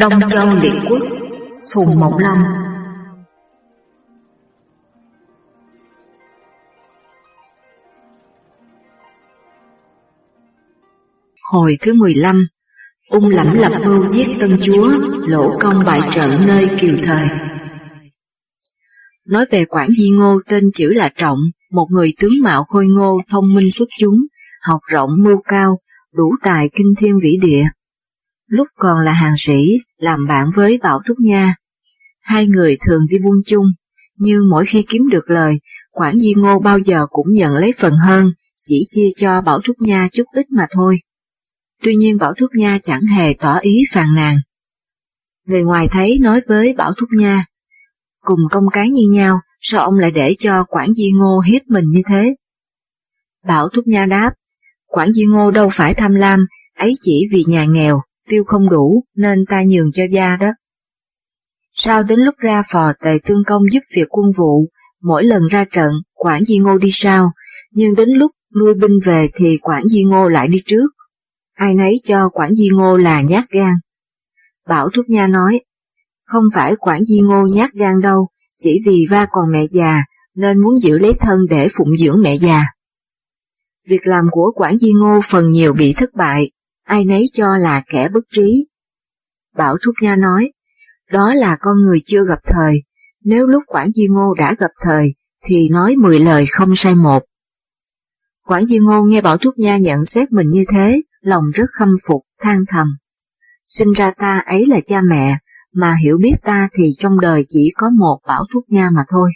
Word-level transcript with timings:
Đông 0.00 0.12
Châu 0.28 0.46
Liệt 0.62 0.72
Quốc 0.88 1.02
Phùng 1.74 2.00
Mộng 2.00 2.18
Long 2.18 2.38
Hồi 11.52 11.78
thứ 11.80 11.94
15 11.94 12.46
Ung 13.08 13.28
lẫm 13.28 13.54
lập 13.54 13.72
mưu 13.84 14.08
giết 14.08 14.26
tân 14.40 14.50
chúa 14.62 14.90
Lỗ 15.26 15.58
công 15.60 15.84
bại 15.86 16.00
trận 16.10 16.30
nơi 16.46 16.68
kiều 16.78 16.94
thời. 17.02 17.28
Nói 19.26 19.46
về 19.50 19.64
quản 19.64 19.88
di 19.98 20.10
ngô 20.10 20.40
tên 20.48 20.64
chữ 20.74 20.92
là 20.92 21.08
Trọng 21.16 21.38
Một 21.72 21.86
người 21.90 22.12
tướng 22.20 22.42
mạo 22.42 22.64
khôi 22.64 22.86
ngô 22.86 23.20
thông 23.30 23.54
minh 23.54 23.68
xuất 23.74 23.88
chúng 23.98 24.16
Học 24.62 24.80
rộng 24.92 25.10
mưu 25.22 25.36
cao 25.44 25.78
Đủ 26.14 26.30
tài 26.42 26.70
kinh 26.72 26.94
thiên 26.98 27.12
vĩ 27.22 27.36
địa. 27.42 27.62
Lúc 28.46 28.66
còn 28.76 28.98
là 28.98 29.12
hàng 29.12 29.34
sĩ, 29.36 29.78
làm 30.00 30.26
bạn 30.28 30.46
với 30.54 30.78
Bảo 30.82 31.00
Trúc 31.06 31.16
Nha. 31.20 31.54
Hai 32.20 32.46
người 32.46 32.76
thường 32.86 33.06
đi 33.10 33.18
buôn 33.18 33.36
chung, 33.46 33.66
nhưng 34.16 34.50
mỗi 34.50 34.64
khi 34.66 34.82
kiếm 34.88 35.08
được 35.10 35.30
lời, 35.30 35.60
Quản 35.90 36.18
Di 36.18 36.34
Ngô 36.36 36.58
bao 36.58 36.78
giờ 36.78 37.06
cũng 37.10 37.26
nhận 37.30 37.54
lấy 37.54 37.72
phần 37.78 37.92
hơn, 38.06 38.32
chỉ 38.62 38.82
chia 38.90 39.08
cho 39.16 39.40
Bảo 39.40 39.60
Trúc 39.64 39.76
Nha 39.80 40.08
chút 40.12 40.24
ít 40.32 40.46
mà 40.50 40.66
thôi. 40.70 41.00
Tuy 41.82 41.94
nhiên 41.94 42.16
Bảo 42.18 42.32
Trúc 42.36 42.50
Nha 42.54 42.78
chẳng 42.82 43.02
hề 43.16 43.34
tỏ 43.40 43.58
ý 43.58 43.82
phàn 43.92 44.06
nàn. 44.16 44.36
Người 45.46 45.62
ngoài 45.62 45.88
thấy 45.90 46.18
nói 46.18 46.40
với 46.48 46.74
Bảo 46.76 46.92
Trúc 46.96 47.08
Nha, 47.18 47.44
cùng 48.20 48.40
công 48.50 48.64
cái 48.72 48.90
như 48.90 49.02
nhau, 49.10 49.40
sao 49.60 49.84
ông 49.84 49.98
lại 49.98 50.10
để 50.10 50.34
cho 50.38 50.64
Quản 50.64 50.94
Di 50.94 51.10
Ngô 51.12 51.40
hiếp 51.40 51.62
mình 51.68 51.84
như 51.88 52.02
thế? 52.08 52.34
Bảo 53.46 53.68
Thúc 53.68 53.86
Nha 53.86 54.06
đáp, 54.06 54.30
Quản 54.86 55.12
Di 55.12 55.24
Ngô 55.24 55.50
đâu 55.50 55.68
phải 55.72 55.94
tham 55.94 56.14
lam, 56.14 56.46
ấy 56.76 56.92
chỉ 57.00 57.28
vì 57.32 57.44
nhà 57.46 57.64
nghèo, 57.68 58.00
tiêu 58.30 58.44
không 58.46 58.70
đủ 58.70 59.04
nên 59.16 59.44
ta 59.48 59.62
nhường 59.66 59.92
cho 59.92 60.02
gia 60.10 60.36
đó. 60.40 60.46
Sau 61.72 62.02
đến 62.02 62.20
lúc 62.20 62.34
ra 62.38 62.62
phò 62.72 62.92
tề 63.04 63.18
tương 63.26 63.44
công 63.46 63.62
giúp 63.72 63.80
việc 63.94 64.06
quân 64.08 64.26
vụ, 64.36 64.66
mỗi 65.02 65.24
lần 65.24 65.42
ra 65.46 65.64
trận, 65.64 65.90
Quản 66.14 66.44
Di 66.44 66.58
Ngô 66.58 66.78
đi 66.78 66.88
sau, 66.92 67.32
nhưng 67.70 67.94
đến 67.94 68.08
lúc 68.08 68.30
nuôi 68.60 68.74
binh 68.74 68.98
về 69.04 69.28
thì 69.34 69.58
Quản 69.62 69.86
Di 69.86 70.04
Ngô 70.04 70.28
lại 70.28 70.48
đi 70.48 70.58
trước. 70.66 70.86
Ai 71.54 71.74
nấy 71.74 72.00
cho 72.04 72.28
Quản 72.28 72.54
Di 72.54 72.68
Ngô 72.72 72.96
là 72.96 73.20
nhát 73.20 73.44
gan. 73.50 73.72
Bảo 74.68 74.88
Thúc 74.94 75.06
Nha 75.08 75.26
nói, 75.26 75.60
không 76.24 76.44
phải 76.54 76.76
Quản 76.76 77.04
Di 77.04 77.20
Ngô 77.20 77.46
nhát 77.52 77.70
gan 77.72 78.00
đâu, 78.02 78.28
chỉ 78.58 78.80
vì 78.86 79.06
va 79.10 79.26
còn 79.30 79.52
mẹ 79.52 79.66
già, 79.70 80.04
nên 80.34 80.58
muốn 80.58 80.78
giữ 80.78 80.98
lấy 80.98 81.12
thân 81.20 81.38
để 81.50 81.68
phụng 81.76 81.96
dưỡng 81.98 82.20
mẹ 82.22 82.36
già. 82.36 82.66
Việc 83.88 84.06
làm 84.06 84.24
của 84.30 84.52
Quản 84.54 84.78
Di 84.78 84.92
Ngô 84.92 85.20
phần 85.24 85.50
nhiều 85.50 85.72
bị 85.72 85.94
thất 85.96 86.10
bại, 86.14 86.50
ai 86.90 87.04
nấy 87.04 87.24
cho 87.32 87.56
là 87.56 87.82
kẻ 87.86 88.08
bất 88.08 88.20
trí. 88.32 88.66
Bảo 89.56 89.76
Thúc 89.84 89.94
Nha 90.02 90.16
nói, 90.16 90.52
đó 91.10 91.34
là 91.34 91.56
con 91.60 91.76
người 91.80 92.00
chưa 92.06 92.24
gặp 92.24 92.38
thời, 92.44 92.82
nếu 93.24 93.46
lúc 93.46 93.62
Quảng 93.66 93.92
Di 93.92 94.06
Ngô 94.08 94.34
đã 94.38 94.54
gặp 94.58 94.70
thời, 94.80 95.14
thì 95.44 95.68
nói 95.68 95.96
mười 95.96 96.18
lời 96.18 96.44
không 96.50 96.76
sai 96.76 96.94
một. 96.94 97.22
Quảng 98.46 98.66
Di 98.66 98.78
Ngô 98.78 99.02
nghe 99.02 99.20
Bảo 99.20 99.36
Thúc 99.36 99.54
Nha 99.58 99.76
nhận 99.76 100.04
xét 100.04 100.32
mình 100.32 100.50
như 100.50 100.64
thế, 100.72 101.02
lòng 101.20 101.44
rất 101.54 101.66
khâm 101.78 101.88
phục, 102.06 102.22
than 102.40 102.64
thầm. 102.68 102.86
Sinh 103.66 103.92
ra 103.92 104.10
ta 104.18 104.42
ấy 104.46 104.66
là 104.66 104.80
cha 104.84 105.00
mẹ, 105.10 105.38
mà 105.72 105.96
hiểu 106.02 106.18
biết 106.22 106.34
ta 106.42 106.68
thì 106.72 106.90
trong 106.98 107.20
đời 107.20 107.44
chỉ 107.48 107.72
có 107.76 107.90
một 107.90 108.18
Bảo 108.26 108.44
Thúc 108.52 108.64
Nha 108.68 108.90
mà 108.92 109.04
thôi. 109.08 109.30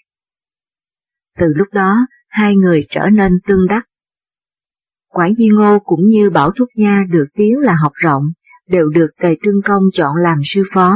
Từ 1.38 1.46
lúc 1.56 1.68
đó, 1.72 2.06
hai 2.28 2.56
người 2.56 2.80
trở 2.90 3.08
nên 3.12 3.32
tương 3.46 3.66
đắc. 3.68 3.86
Quản 5.14 5.34
Di 5.34 5.48
Ngô 5.48 5.78
cũng 5.84 6.06
như 6.06 6.30
Bảo 6.30 6.50
Thúc 6.58 6.68
Nha 6.76 7.04
được 7.10 7.24
tiếng 7.34 7.58
là 7.58 7.74
học 7.82 7.92
rộng, 7.94 8.22
đều 8.68 8.88
được 8.88 9.08
Tề 9.20 9.36
Trương 9.42 9.62
Công 9.62 9.82
chọn 9.92 10.16
làm 10.16 10.38
sư 10.44 10.62
phó. 10.72 10.94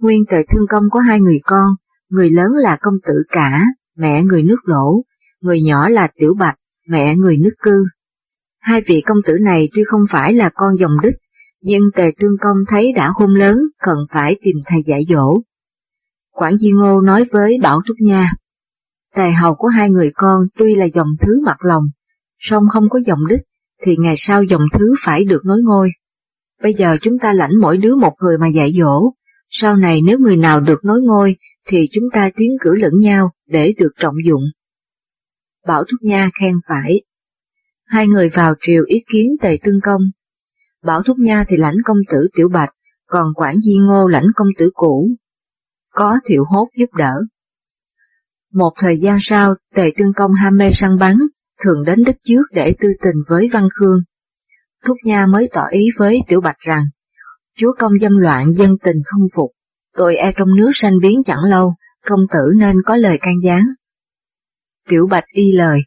Nguyên 0.00 0.26
Tề 0.26 0.44
Thương 0.48 0.66
Công 0.68 0.84
có 0.90 1.00
hai 1.00 1.20
người 1.20 1.40
con, 1.44 1.74
người 2.08 2.30
lớn 2.30 2.52
là 2.52 2.76
công 2.80 2.94
tử 3.06 3.14
cả, 3.28 3.64
mẹ 3.96 4.22
người 4.22 4.42
nước 4.42 4.56
lỗ, 4.64 5.02
người 5.40 5.62
nhỏ 5.62 5.88
là 5.88 6.08
Tiểu 6.16 6.34
Bạch, 6.38 6.54
mẹ 6.88 7.16
người 7.16 7.36
nước 7.36 7.54
cư. 7.62 7.84
Hai 8.60 8.82
vị 8.86 9.02
công 9.06 9.18
tử 9.26 9.38
này 9.38 9.68
tuy 9.74 9.84
không 9.84 10.02
phải 10.08 10.34
là 10.34 10.50
con 10.54 10.76
dòng 10.76 11.00
đích, 11.02 11.14
nhưng 11.62 11.82
Tề 11.94 12.12
Tương 12.18 12.38
Công 12.40 12.56
thấy 12.68 12.92
đã 12.92 13.12
khôn 13.14 13.34
lớn, 13.34 13.58
cần 13.78 13.96
phải 14.10 14.36
tìm 14.42 14.56
thầy 14.66 14.82
dạy 14.86 15.04
dỗ. 15.08 15.42
Quản 16.30 16.56
Di 16.56 16.72
Ngô 16.72 17.00
nói 17.00 17.24
với 17.32 17.58
Bảo 17.62 17.80
Thúc 17.88 17.96
Nha, 18.00 18.32
Tề 19.14 19.30
hầu 19.32 19.54
có 19.54 19.68
hai 19.68 19.90
người 19.90 20.10
con 20.14 20.42
tuy 20.58 20.74
là 20.74 20.84
dòng 20.84 21.08
thứ 21.20 21.40
mặt 21.44 21.56
lòng, 21.64 21.84
song 22.42 22.64
không 22.72 22.88
có 22.88 23.00
dòng 23.06 23.26
đích, 23.28 23.40
thì 23.82 23.96
ngày 23.98 24.14
sau 24.16 24.42
dòng 24.42 24.62
thứ 24.72 24.94
phải 25.04 25.24
được 25.24 25.44
nối 25.44 25.58
ngôi. 25.62 25.90
Bây 26.62 26.74
giờ 26.74 26.96
chúng 27.02 27.18
ta 27.18 27.32
lãnh 27.32 27.50
mỗi 27.60 27.76
đứa 27.76 27.94
một 27.94 28.14
người 28.20 28.38
mà 28.38 28.46
dạy 28.48 28.72
dỗ, 28.78 29.12
sau 29.48 29.76
này 29.76 30.00
nếu 30.02 30.18
người 30.18 30.36
nào 30.36 30.60
được 30.60 30.84
nối 30.84 31.00
ngôi, 31.02 31.36
thì 31.68 31.88
chúng 31.92 32.04
ta 32.12 32.30
tiến 32.36 32.50
cử 32.60 32.74
lẫn 32.74 32.92
nhau 32.98 33.30
để 33.46 33.74
được 33.78 33.92
trọng 33.98 34.14
dụng. 34.26 34.42
Bảo 35.66 35.84
Thúc 35.84 36.00
Nha 36.02 36.30
khen 36.40 36.54
phải. 36.68 37.02
Hai 37.84 38.06
người 38.06 38.28
vào 38.28 38.54
triều 38.60 38.84
ý 38.86 39.04
kiến 39.12 39.26
tề 39.40 39.58
tương 39.62 39.80
công. 39.82 40.00
Bảo 40.84 41.02
Thúc 41.02 41.18
Nha 41.18 41.44
thì 41.48 41.56
lãnh 41.56 41.76
công 41.84 41.98
tử 42.10 42.28
Tiểu 42.36 42.48
Bạch, 42.52 42.70
còn 43.06 43.34
Quản 43.34 43.60
Di 43.60 43.78
Ngô 43.78 44.06
lãnh 44.06 44.26
công 44.34 44.48
tử 44.58 44.70
cũ. 44.74 45.10
Có 45.90 46.16
thiệu 46.24 46.44
hốt 46.48 46.68
giúp 46.78 46.90
đỡ. 46.98 47.12
Một 48.52 48.72
thời 48.76 48.98
gian 49.00 49.16
sau, 49.20 49.54
tề 49.74 49.90
tương 49.96 50.12
công 50.16 50.32
ham 50.32 50.56
mê 50.56 50.70
săn 50.70 50.98
bắn, 50.98 51.16
thường 51.64 51.84
đến 51.86 52.02
đất 52.06 52.16
trước 52.22 52.42
để 52.52 52.74
tư 52.80 52.88
tình 53.02 53.16
với 53.28 53.48
Văn 53.52 53.68
Khương. 53.74 53.98
Thúc 54.84 54.96
Nha 55.04 55.26
mới 55.26 55.48
tỏ 55.52 55.62
ý 55.70 55.88
với 55.98 56.20
Tiểu 56.28 56.40
Bạch 56.40 56.58
rằng, 56.58 56.84
chúa 57.58 57.72
công 57.78 57.92
dâm 58.00 58.16
loạn 58.16 58.52
dân 58.52 58.76
tình 58.84 58.96
không 59.04 59.22
phục, 59.36 59.50
tôi 59.96 60.16
e 60.16 60.32
trong 60.36 60.56
nước 60.56 60.70
sanh 60.74 60.98
biến 61.02 61.20
chẳng 61.24 61.44
lâu, 61.44 61.74
công 62.06 62.20
tử 62.32 62.52
nên 62.56 62.76
có 62.84 62.96
lời 62.96 63.18
can 63.18 63.34
gián. 63.42 63.62
Tiểu 64.88 65.06
Bạch 65.10 65.24
y 65.32 65.52
lời, 65.52 65.80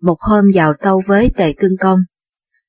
một 0.00 0.16
hôm 0.20 0.44
vào 0.54 0.74
tâu 0.80 1.02
với 1.06 1.30
tề 1.36 1.52
cưng 1.52 1.76
công, 1.80 1.98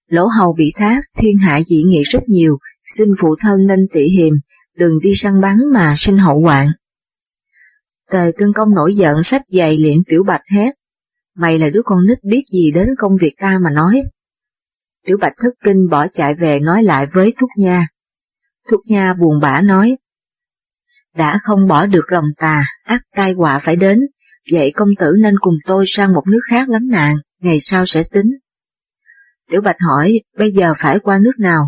lỗ 0.08 0.28
hầu 0.28 0.54
bị 0.54 0.74
thác, 0.76 1.02
thiên 1.18 1.38
hạ 1.38 1.62
dị 1.62 1.84
nghị 1.84 2.02
rất 2.02 2.24
nhiều, 2.28 2.58
xin 2.86 3.08
phụ 3.20 3.36
thân 3.40 3.68
nên 3.68 3.80
tị 3.94 4.04
hiềm, 4.04 4.34
đừng 4.76 5.00
đi 5.04 5.16
săn 5.16 5.42
bắn 5.42 5.58
mà 5.74 5.94
sinh 5.98 6.18
hậu 6.18 6.42
hoạn. 6.42 6.68
Tề 8.12 8.32
cưng 8.32 8.54
công 8.54 8.76
nổi 8.76 8.96
giận 8.96 9.24
sách 9.24 9.42
giày 9.48 9.78
liện 9.78 9.98
tiểu 10.08 10.24
bạch 10.24 10.42
hét, 10.52 10.72
mày 11.36 11.60
là 11.60 11.70
đứa 11.70 11.82
con 11.86 12.00
nít 12.08 12.18
biết 12.24 12.44
gì 12.54 12.72
đến 12.72 12.88
công 12.98 13.18
việc 13.22 13.36
ta 13.38 13.60
mà 13.64 13.70
nói. 13.70 14.02
Tiểu 15.06 15.18
Bạch 15.22 15.34
thất 15.38 15.54
kinh 15.64 15.90
bỏ 15.90 16.08
chạy 16.08 16.36
về 16.36 16.60
nói 16.60 16.84
lại 16.84 17.08
với 17.14 17.34
Thúc 17.40 17.50
Nha. 17.58 17.88
Thúc 18.70 18.82
Nha 18.86 19.14
buồn 19.14 19.40
bã 19.42 19.62
nói, 19.62 19.98
đã 21.16 21.40
không 21.44 21.68
bỏ 21.68 21.86
được 21.86 22.12
lòng 22.12 22.26
tà, 22.38 22.66
ác 22.84 23.02
tai 23.16 23.34
họa 23.34 23.60
phải 23.60 23.76
đến, 23.76 24.00
vậy 24.52 24.72
công 24.76 24.90
tử 25.00 25.14
nên 25.20 25.36
cùng 25.40 25.56
tôi 25.66 25.84
sang 25.88 26.14
một 26.14 26.24
nước 26.28 26.40
khác 26.50 26.70
lánh 26.70 26.88
nạn, 26.88 27.18
ngày 27.40 27.60
sau 27.60 27.86
sẽ 27.86 28.04
tính. 28.04 28.32
Tiểu 29.50 29.62
Bạch 29.62 29.76
hỏi, 29.80 30.22
bây 30.38 30.52
giờ 30.52 30.74
phải 30.78 31.00
qua 31.00 31.20
nước 31.20 31.40
nào? 31.40 31.64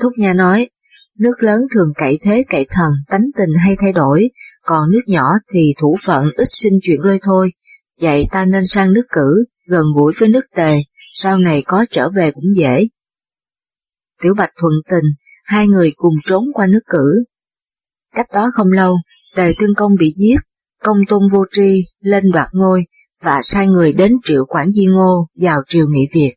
Thúc 0.00 0.12
Nha 0.16 0.32
nói, 0.32 0.70
nước 1.18 1.34
lớn 1.42 1.60
thường 1.74 1.92
cậy 1.96 2.18
thế 2.22 2.44
cậy 2.48 2.66
thần, 2.70 2.92
tánh 3.08 3.24
tình 3.36 3.50
hay 3.64 3.76
thay 3.80 3.92
đổi, 3.92 4.30
còn 4.62 4.90
nước 4.90 5.02
nhỏ 5.06 5.28
thì 5.52 5.74
thủ 5.80 5.96
phận 6.04 6.24
ít 6.36 6.48
sinh 6.50 6.78
chuyện 6.82 7.00
lôi 7.00 7.18
thôi, 7.22 7.52
vậy 8.02 8.26
ta 8.30 8.44
nên 8.44 8.66
sang 8.66 8.92
nước 8.92 9.06
cử, 9.10 9.44
gần 9.66 9.84
gũi 9.94 10.12
với 10.18 10.28
nước 10.28 10.44
tề, 10.54 10.82
sau 11.12 11.38
này 11.38 11.62
có 11.66 11.84
trở 11.90 12.08
về 12.10 12.30
cũng 12.30 12.54
dễ. 12.56 12.88
Tiểu 14.22 14.34
Bạch 14.34 14.50
thuận 14.60 14.72
tình, 14.90 15.04
hai 15.44 15.66
người 15.66 15.92
cùng 15.96 16.14
trốn 16.24 16.44
qua 16.54 16.66
nước 16.66 16.82
cử. 16.86 17.24
Cách 18.14 18.26
đó 18.32 18.50
không 18.54 18.72
lâu, 18.72 18.96
tề 19.36 19.54
tương 19.58 19.74
công 19.74 19.94
bị 19.98 20.12
giết, 20.16 20.36
công 20.82 20.98
tôn 21.08 21.22
vô 21.32 21.44
tri 21.50 21.86
lên 22.00 22.30
đoạt 22.32 22.48
ngôi 22.52 22.86
và 23.22 23.40
sai 23.42 23.66
người 23.66 23.92
đến 23.92 24.12
triệu 24.24 24.44
quản 24.48 24.72
Di 24.72 24.86
Ngô 24.86 25.28
vào 25.40 25.62
triều 25.66 25.86
nghị 25.88 26.08
việc. 26.14 26.34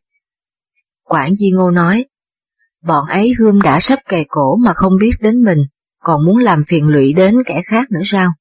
Quản 1.04 1.34
Di 1.34 1.50
Ngô 1.50 1.70
nói, 1.70 2.04
bọn 2.82 3.06
ấy 3.08 3.32
gươm 3.38 3.60
đã 3.60 3.80
sắp 3.80 3.98
kề 4.08 4.24
cổ 4.28 4.56
mà 4.56 4.72
không 4.74 4.92
biết 5.00 5.12
đến 5.20 5.42
mình, 5.42 5.58
còn 5.98 6.24
muốn 6.26 6.38
làm 6.38 6.64
phiền 6.64 6.88
lụy 6.88 7.12
đến 7.12 7.34
kẻ 7.46 7.62
khác 7.66 7.90
nữa 7.90 8.00
sao? 8.04 8.32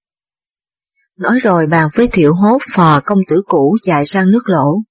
Nói 1.19 1.39
rồi 1.39 1.67
bàn 1.67 1.89
với 1.95 2.07
thiệu 2.07 2.33
hốt 2.33 2.57
phò 2.75 2.99
công 3.05 3.19
tử 3.27 3.41
cũ 3.45 3.77
chạy 3.81 4.05
sang 4.05 4.31
nước 4.31 4.49
lỗ. 4.49 4.81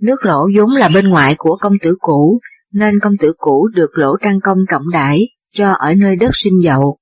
Nước 0.00 0.24
lỗ 0.24 0.48
vốn 0.56 0.70
là 0.70 0.88
bên 0.88 1.08
ngoại 1.08 1.34
của 1.38 1.56
công 1.60 1.72
tử 1.82 1.96
cũ, 1.98 2.40
nên 2.72 3.00
công 3.00 3.12
tử 3.20 3.32
cũ 3.38 3.68
được 3.74 3.90
lỗ 3.98 4.16
trang 4.22 4.40
công 4.40 4.58
trọng 4.70 4.90
đãi 4.92 5.28
cho 5.52 5.72
ở 5.72 5.94
nơi 5.94 6.16
đất 6.16 6.30
sinh 6.32 6.60
dậu. 6.60 6.98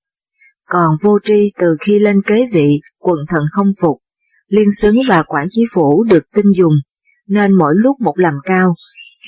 Còn 0.64 0.96
vô 1.02 1.18
tri 1.24 1.52
từ 1.58 1.66
khi 1.80 1.98
lên 1.98 2.22
kế 2.26 2.46
vị, 2.52 2.80
quần 2.98 3.18
thần 3.28 3.42
không 3.52 3.68
phục, 3.80 3.96
liên 4.48 4.72
xứng 4.72 4.96
và 5.08 5.22
quản 5.22 5.46
chí 5.50 5.64
phủ 5.72 6.04
được 6.04 6.24
tin 6.34 6.44
dùng, 6.56 6.74
nên 7.28 7.52
mỗi 7.52 7.74
lúc 7.76 8.00
một 8.00 8.18
làm 8.18 8.34
cao, 8.44 8.74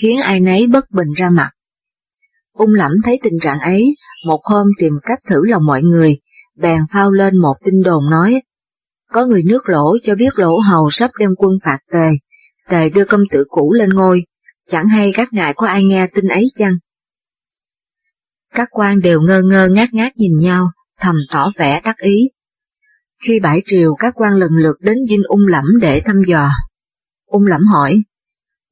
khiến 0.03 0.21
ai 0.21 0.41
nấy 0.41 0.67
bất 0.67 0.91
bình 0.91 1.13
ra 1.17 1.31
mặt. 1.31 1.51
Ung 2.53 2.75
lẫm 2.75 2.93
thấy 3.05 3.21
tình 3.23 3.39
trạng 3.41 3.61
ấy, 3.61 3.85
một 4.27 4.41
hôm 4.45 4.67
tìm 4.79 4.93
cách 5.03 5.19
thử 5.27 5.45
lòng 5.47 5.67
mọi 5.67 5.83
người, 5.83 6.19
bèn 6.57 6.81
phao 6.93 7.13
lên 7.13 7.37
một 7.37 7.55
tin 7.65 7.83
đồn 7.85 8.11
nói 8.11 8.43
có 9.13 9.27
người 9.27 9.43
nước 9.43 9.69
lỗ 9.69 9.99
cho 10.03 10.15
biết 10.15 10.39
lỗ 10.39 10.59
hầu 10.59 10.91
sắp 10.91 11.11
đem 11.19 11.31
quân 11.37 11.53
phạt 11.65 11.79
tề, 11.93 12.11
tề 12.69 12.91
đưa 12.91 13.05
công 13.05 13.21
tử 13.31 13.45
cũ 13.49 13.73
lên 13.73 13.91
ngôi, 13.91 14.25
chẳng 14.67 14.89
hay 14.89 15.13
các 15.15 15.33
ngài 15.33 15.55
có 15.55 15.67
ai 15.67 15.85
nghe 15.85 16.07
tin 16.15 16.29
ấy 16.29 16.47
chăng? 16.55 16.73
Các 18.55 18.69
quan 18.71 19.01
đều 19.01 19.21
ngơ 19.21 19.43
ngơ 19.43 19.69
ngác 19.69 19.95
ngác 19.95 20.13
nhìn 20.17 20.33
nhau, 20.41 20.71
thầm 21.01 21.15
tỏ 21.31 21.51
vẻ 21.57 21.81
đắc 21.85 21.97
ý. 21.99 22.31
Khi 23.25 23.41
bãi 23.41 23.63
triều 23.67 23.95
các 23.95 24.15
quan 24.17 24.35
lần 24.35 24.51
lượt 24.57 24.77
đến 24.81 24.99
dinh 25.09 25.23
ung 25.29 25.47
lẫm 25.47 25.65
để 25.81 26.01
thăm 26.05 26.21
dò. 26.27 26.51
Ung 27.27 27.47
lẫm 27.47 27.61
hỏi, 27.67 28.03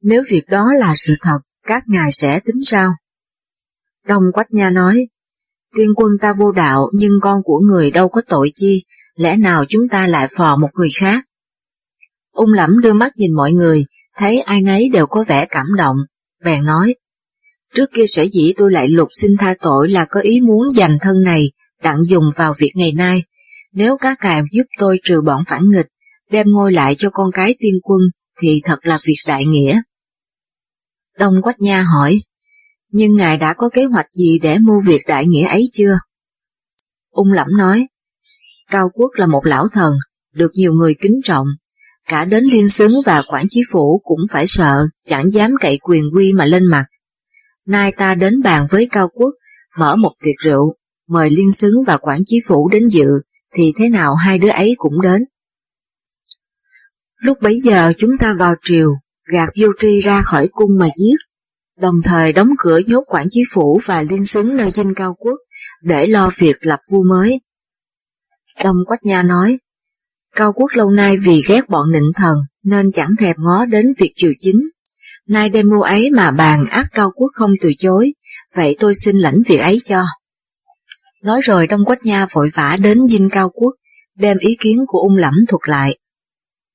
nếu 0.01 0.23
việc 0.31 0.43
đó 0.49 0.67
là 0.79 0.93
sự 0.95 1.13
thật, 1.21 1.39
các 1.65 1.83
ngài 1.87 2.11
sẽ 2.11 2.39
tính 2.39 2.63
sao? 2.63 2.91
Đông 4.05 4.23
Quách 4.33 4.51
Nha 4.51 4.69
nói, 4.69 5.07
tiên 5.75 5.89
quân 5.95 6.11
ta 6.21 6.33
vô 6.33 6.51
đạo 6.51 6.89
nhưng 6.93 7.11
con 7.21 7.43
của 7.43 7.59
người 7.59 7.91
đâu 7.91 8.09
có 8.09 8.21
tội 8.27 8.51
chi, 8.55 8.85
lẽ 9.17 9.37
nào 9.37 9.65
chúng 9.69 9.87
ta 9.91 10.07
lại 10.07 10.27
phò 10.37 10.55
một 10.55 10.69
người 10.73 10.89
khác? 10.99 11.23
Ung 12.31 12.53
lẫm 12.53 12.69
đưa 12.81 12.93
mắt 12.93 13.11
nhìn 13.15 13.31
mọi 13.35 13.51
người, 13.51 13.85
thấy 14.15 14.41
ai 14.41 14.61
nấy 14.61 14.89
đều 14.89 15.07
có 15.07 15.23
vẻ 15.27 15.45
cảm 15.49 15.65
động, 15.77 15.97
bèn 16.43 16.65
nói, 16.65 16.95
trước 17.73 17.89
kia 17.93 18.05
sở 18.07 18.25
dĩ 18.31 18.53
tôi 18.57 18.71
lại 18.71 18.87
lục 18.87 19.07
xin 19.11 19.31
tha 19.39 19.55
tội 19.61 19.89
là 19.89 20.05
có 20.09 20.19
ý 20.19 20.41
muốn 20.41 20.67
dành 20.75 20.97
thân 21.01 21.15
này, 21.23 21.51
đặng 21.83 21.99
dùng 22.09 22.23
vào 22.35 22.53
việc 22.57 22.71
ngày 22.75 22.93
nay, 22.93 23.23
nếu 23.73 23.97
các 23.97 24.17
cài 24.19 24.41
giúp 24.51 24.63
tôi 24.79 24.99
trừ 25.03 25.21
bọn 25.25 25.43
phản 25.47 25.63
nghịch, 25.69 25.87
đem 26.31 26.47
ngôi 26.49 26.73
lại 26.73 26.95
cho 26.97 27.09
con 27.09 27.31
cái 27.33 27.55
tiên 27.59 27.73
quân, 27.83 28.01
thì 28.41 28.61
thật 28.63 28.79
là 28.81 28.99
việc 29.03 29.17
đại 29.25 29.45
nghĩa. 29.45 29.81
Đông 31.19 31.33
Quách 31.41 31.59
Nha 31.59 31.83
hỏi, 31.93 32.21
nhưng 32.91 33.15
ngài 33.15 33.37
đã 33.37 33.53
có 33.53 33.69
kế 33.69 33.85
hoạch 33.85 34.13
gì 34.13 34.39
để 34.39 34.57
mưu 34.59 34.81
việc 34.87 35.01
đại 35.07 35.25
nghĩa 35.25 35.47
ấy 35.47 35.63
chưa? 35.73 35.99
Ung 37.11 37.31
Lẫm 37.31 37.47
nói, 37.57 37.87
Cao 38.71 38.89
Quốc 38.93 39.11
là 39.13 39.25
một 39.25 39.45
lão 39.45 39.67
thần, 39.73 39.93
được 40.33 40.51
nhiều 40.53 40.73
người 40.73 40.95
kính 41.01 41.19
trọng, 41.23 41.47
cả 42.07 42.25
đến 42.25 42.43
liên 42.43 42.69
xứng 42.69 42.91
và 43.05 43.23
quản 43.27 43.45
chí 43.49 43.61
phủ 43.71 44.01
cũng 44.03 44.19
phải 44.31 44.47
sợ, 44.47 44.87
chẳng 45.05 45.29
dám 45.29 45.51
cậy 45.59 45.77
quyền 45.81 46.03
quy 46.13 46.33
mà 46.33 46.45
lên 46.45 46.65
mặt. 46.65 46.85
Nay 47.67 47.91
ta 47.97 48.15
đến 48.15 48.41
bàn 48.43 48.67
với 48.69 48.87
Cao 48.91 49.07
Quốc, 49.07 49.33
mở 49.77 49.95
một 49.95 50.11
tiệc 50.23 50.35
rượu, 50.43 50.75
mời 51.07 51.29
liên 51.29 51.51
xứng 51.51 51.73
và 51.87 51.97
quản 51.97 52.19
chí 52.25 52.39
phủ 52.47 52.69
đến 52.69 52.87
dự, 52.87 53.07
thì 53.53 53.73
thế 53.77 53.89
nào 53.89 54.15
hai 54.15 54.37
đứa 54.37 54.49
ấy 54.49 54.75
cũng 54.77 55.01
đến. 55.01 55.25
Lúc 57.21 57.37
bấy 57.41 57.59
giờ 57.59 57.91
chúng 57.97 58.17
ta 58.17 58.33
vào 58.33 58.55
triều, 58.63 58.89
gạt 59.31 59.49
vô 59.61 59.67
tri 59.79 59.99
ra 59.99 60.21
khỏi 60.21 60.47
cung 60.51 60.71
mà 60.79 60.87
giết, 60.97 61.15
đồng 61.79 61.95
thời 62.03 62.33
đóng 62.33 62.49
cửa 62.57 62.79
nhốt 62.87 63.03
quản 63.07 63.27
chí 63.29 63.41
phủ 63.53 63.79
và 63.85 64.01
liên 64.01 64.25
xứng 64.25 64.55
nơi 64.55 64.71
dinh 64.71 64.93
cao 64.93 65.15
quốc 65.19 65.39
để 65.81 66.07
lo 66.07 66.29
việc 66.39 66.55
lập 66.59 66.79
vua 66.91 67.03
mới. 67.09 67.39
Đông 68.63 68.75
Quách 68.85 69.05
Nha 69.05 69.23
nói, 69.23 69.57
Cao 70.35 70.53
quốc 70.53 70.71
lâu 70.73 70.89
nay 70.89 71.17
vì 71.17 71.41
ghét 71.47 71.69
bọn 71.69 71.91
nịnh 71.91 72.11
thần 72.15 72.35
nên 72.63 72.91
chẳng 72.91 73.09
thèm 73.19 73.35
ngó 73.39 73.65
đến 73.65 73.85
việc 73.99 74.13
triều 74.15 74.31
chính. 74.39 74.59
Nay 75.27 75.49
đem 75.49 75.69
mua 75.69 75.81
ấy 75.81 76.09
mà 76.11 76.31
bàn 76.31 76.65
ác 76.65 76.87
cao 76.93 77.11
quốc 77.15 77.31
không 77.33 77.51
từ 77.61 77.71
chối, 77.79 78.13
vậy 78.55 78.75
tôi 78.79 78.93
xin 78.95 79.17
lãnh 79.17 79.37
việc 79.47 79.57
ấy 79.57 79.77
cho. 79.85 80.05
Nói 81.23 81.41
rồi 81.43 81.67
Đông 81.67 81.85
Quách 81.85 82.05
Nha 82.05 82.27
vội 82.31 82.49
vã 82.53 82.77
đến 82.83 83.07
dinh 83.07 83.29
Cao 83.29 83.49
Quốc, 83.49 83.73
đem 84.15 84.37
ý 84.37 84.57
kiến 84.59 84.77
của 84.87 84.99
ung 84.99 85.15
lẫm 85.15 85.33
thuật 85.47 85.61
lại. 85.65 85.97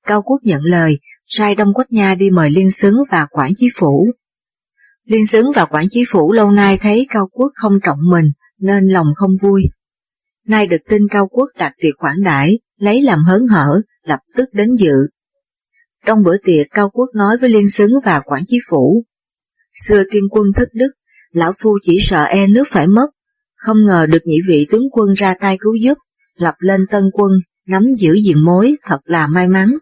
Cao 0.07 0.23
Quốc 0.23 0.39
nhận 0.43 0.61
lời, 0.63 0.99
sai 1.27 1.55
Đông 1.55 1.75
Quách 1.75 1.93
Nha 1.93 2.15
đi 2.15 2.31
mời 2.31 2.51
Liên 2.51 2.71
Xứng 2.71 2.95
và 3.11 3.27
Quản 3.31 3.53
Chí 3.57 3.69
Phủ. 3.79 4.07
Liên 5.05 5.27
Xứng 5.27 5.51
và 5.55 5.65
Quản 5.65 5.87
Chí 5.91 6.05
Phủ 6.13 6.33
lâu 6.33 6.51
nay 6.51 6.79
thấy 6.81 7.07
Cao 7.11 7.29
Quốc 7.33 7.53
không 7.55 7.73
trọng 7.85 7.99
mình, 8.11 8.27
nên 8.59 8.85
lòng 8.85 9.07
không 9.17 9.31
vui. 9.43 9.63
Nay 10.47 10.67
được 10.67 10.83
tin 10.89 11.03
Cao 11.11 11.29
Quốc 11.29 11.49
đặt 11.59 11.73
tiệc 11.79 11.95
khoản 11.99 12.23
đãi, 12.25 12.59
lấy 12.79 13.03
làm 13.03 13.25
hớn 13.25 13.47
hở, 13.47 13.81
lập 14.05 14.21
tức 14.37 14.49
đến 14.53 14.69
dự. 14.79 14.95
Trong 16.07 16.23
bữa 16.23 16.37
tiệc 16.45 16.67
Cao 16.71 16.91
Quốc 16.91 17.11
nói 17.15 17.37
với 17.41 17.51
Liên 17.51 17.69
Xứng 17.69 17.91
và 18.05 18.21
Quản 18.21 18.43
Chí 18.47 18.59
Phủ, 18.71 19.05
Xưa 19.75 20.03
tiên 20.11 20.23
quân 20.31 20.47
thất 20.57 20.69
đức, 20.75 20.91
lão 21.33 21.53
phu 21.63 21.79
chỉ 21.83 21.99
sợ 22.01 22.25
e 22.25 22.47
nước 22.47 22.65
phải 22.71 22.87
mất, 22.87 23.07
không 23.55 23.77
ngờ 23.87 24.07
được 24.07 24.23
nhị 24.25 24.37
vị 24.49 24.67
tướng 24.71 24.91
quân 24.93 25.13
ra 25.13 25.35
tay 25.41 25.57
cứu 25.61 25.75
giúp, 25.75 25.99
lập 26.41 26.55
lên 26.59 26.81
tân 26.91 27.03
quân, 27.13 27.31
nắm 27.67 27.83
giữ 27.97 28.15
diện 28.15 28.45
mối, 28.45 28.77
thật 28.87 28.99
là 29.05 29.27
may 29.27 29.49
mắn. 29.49 29.73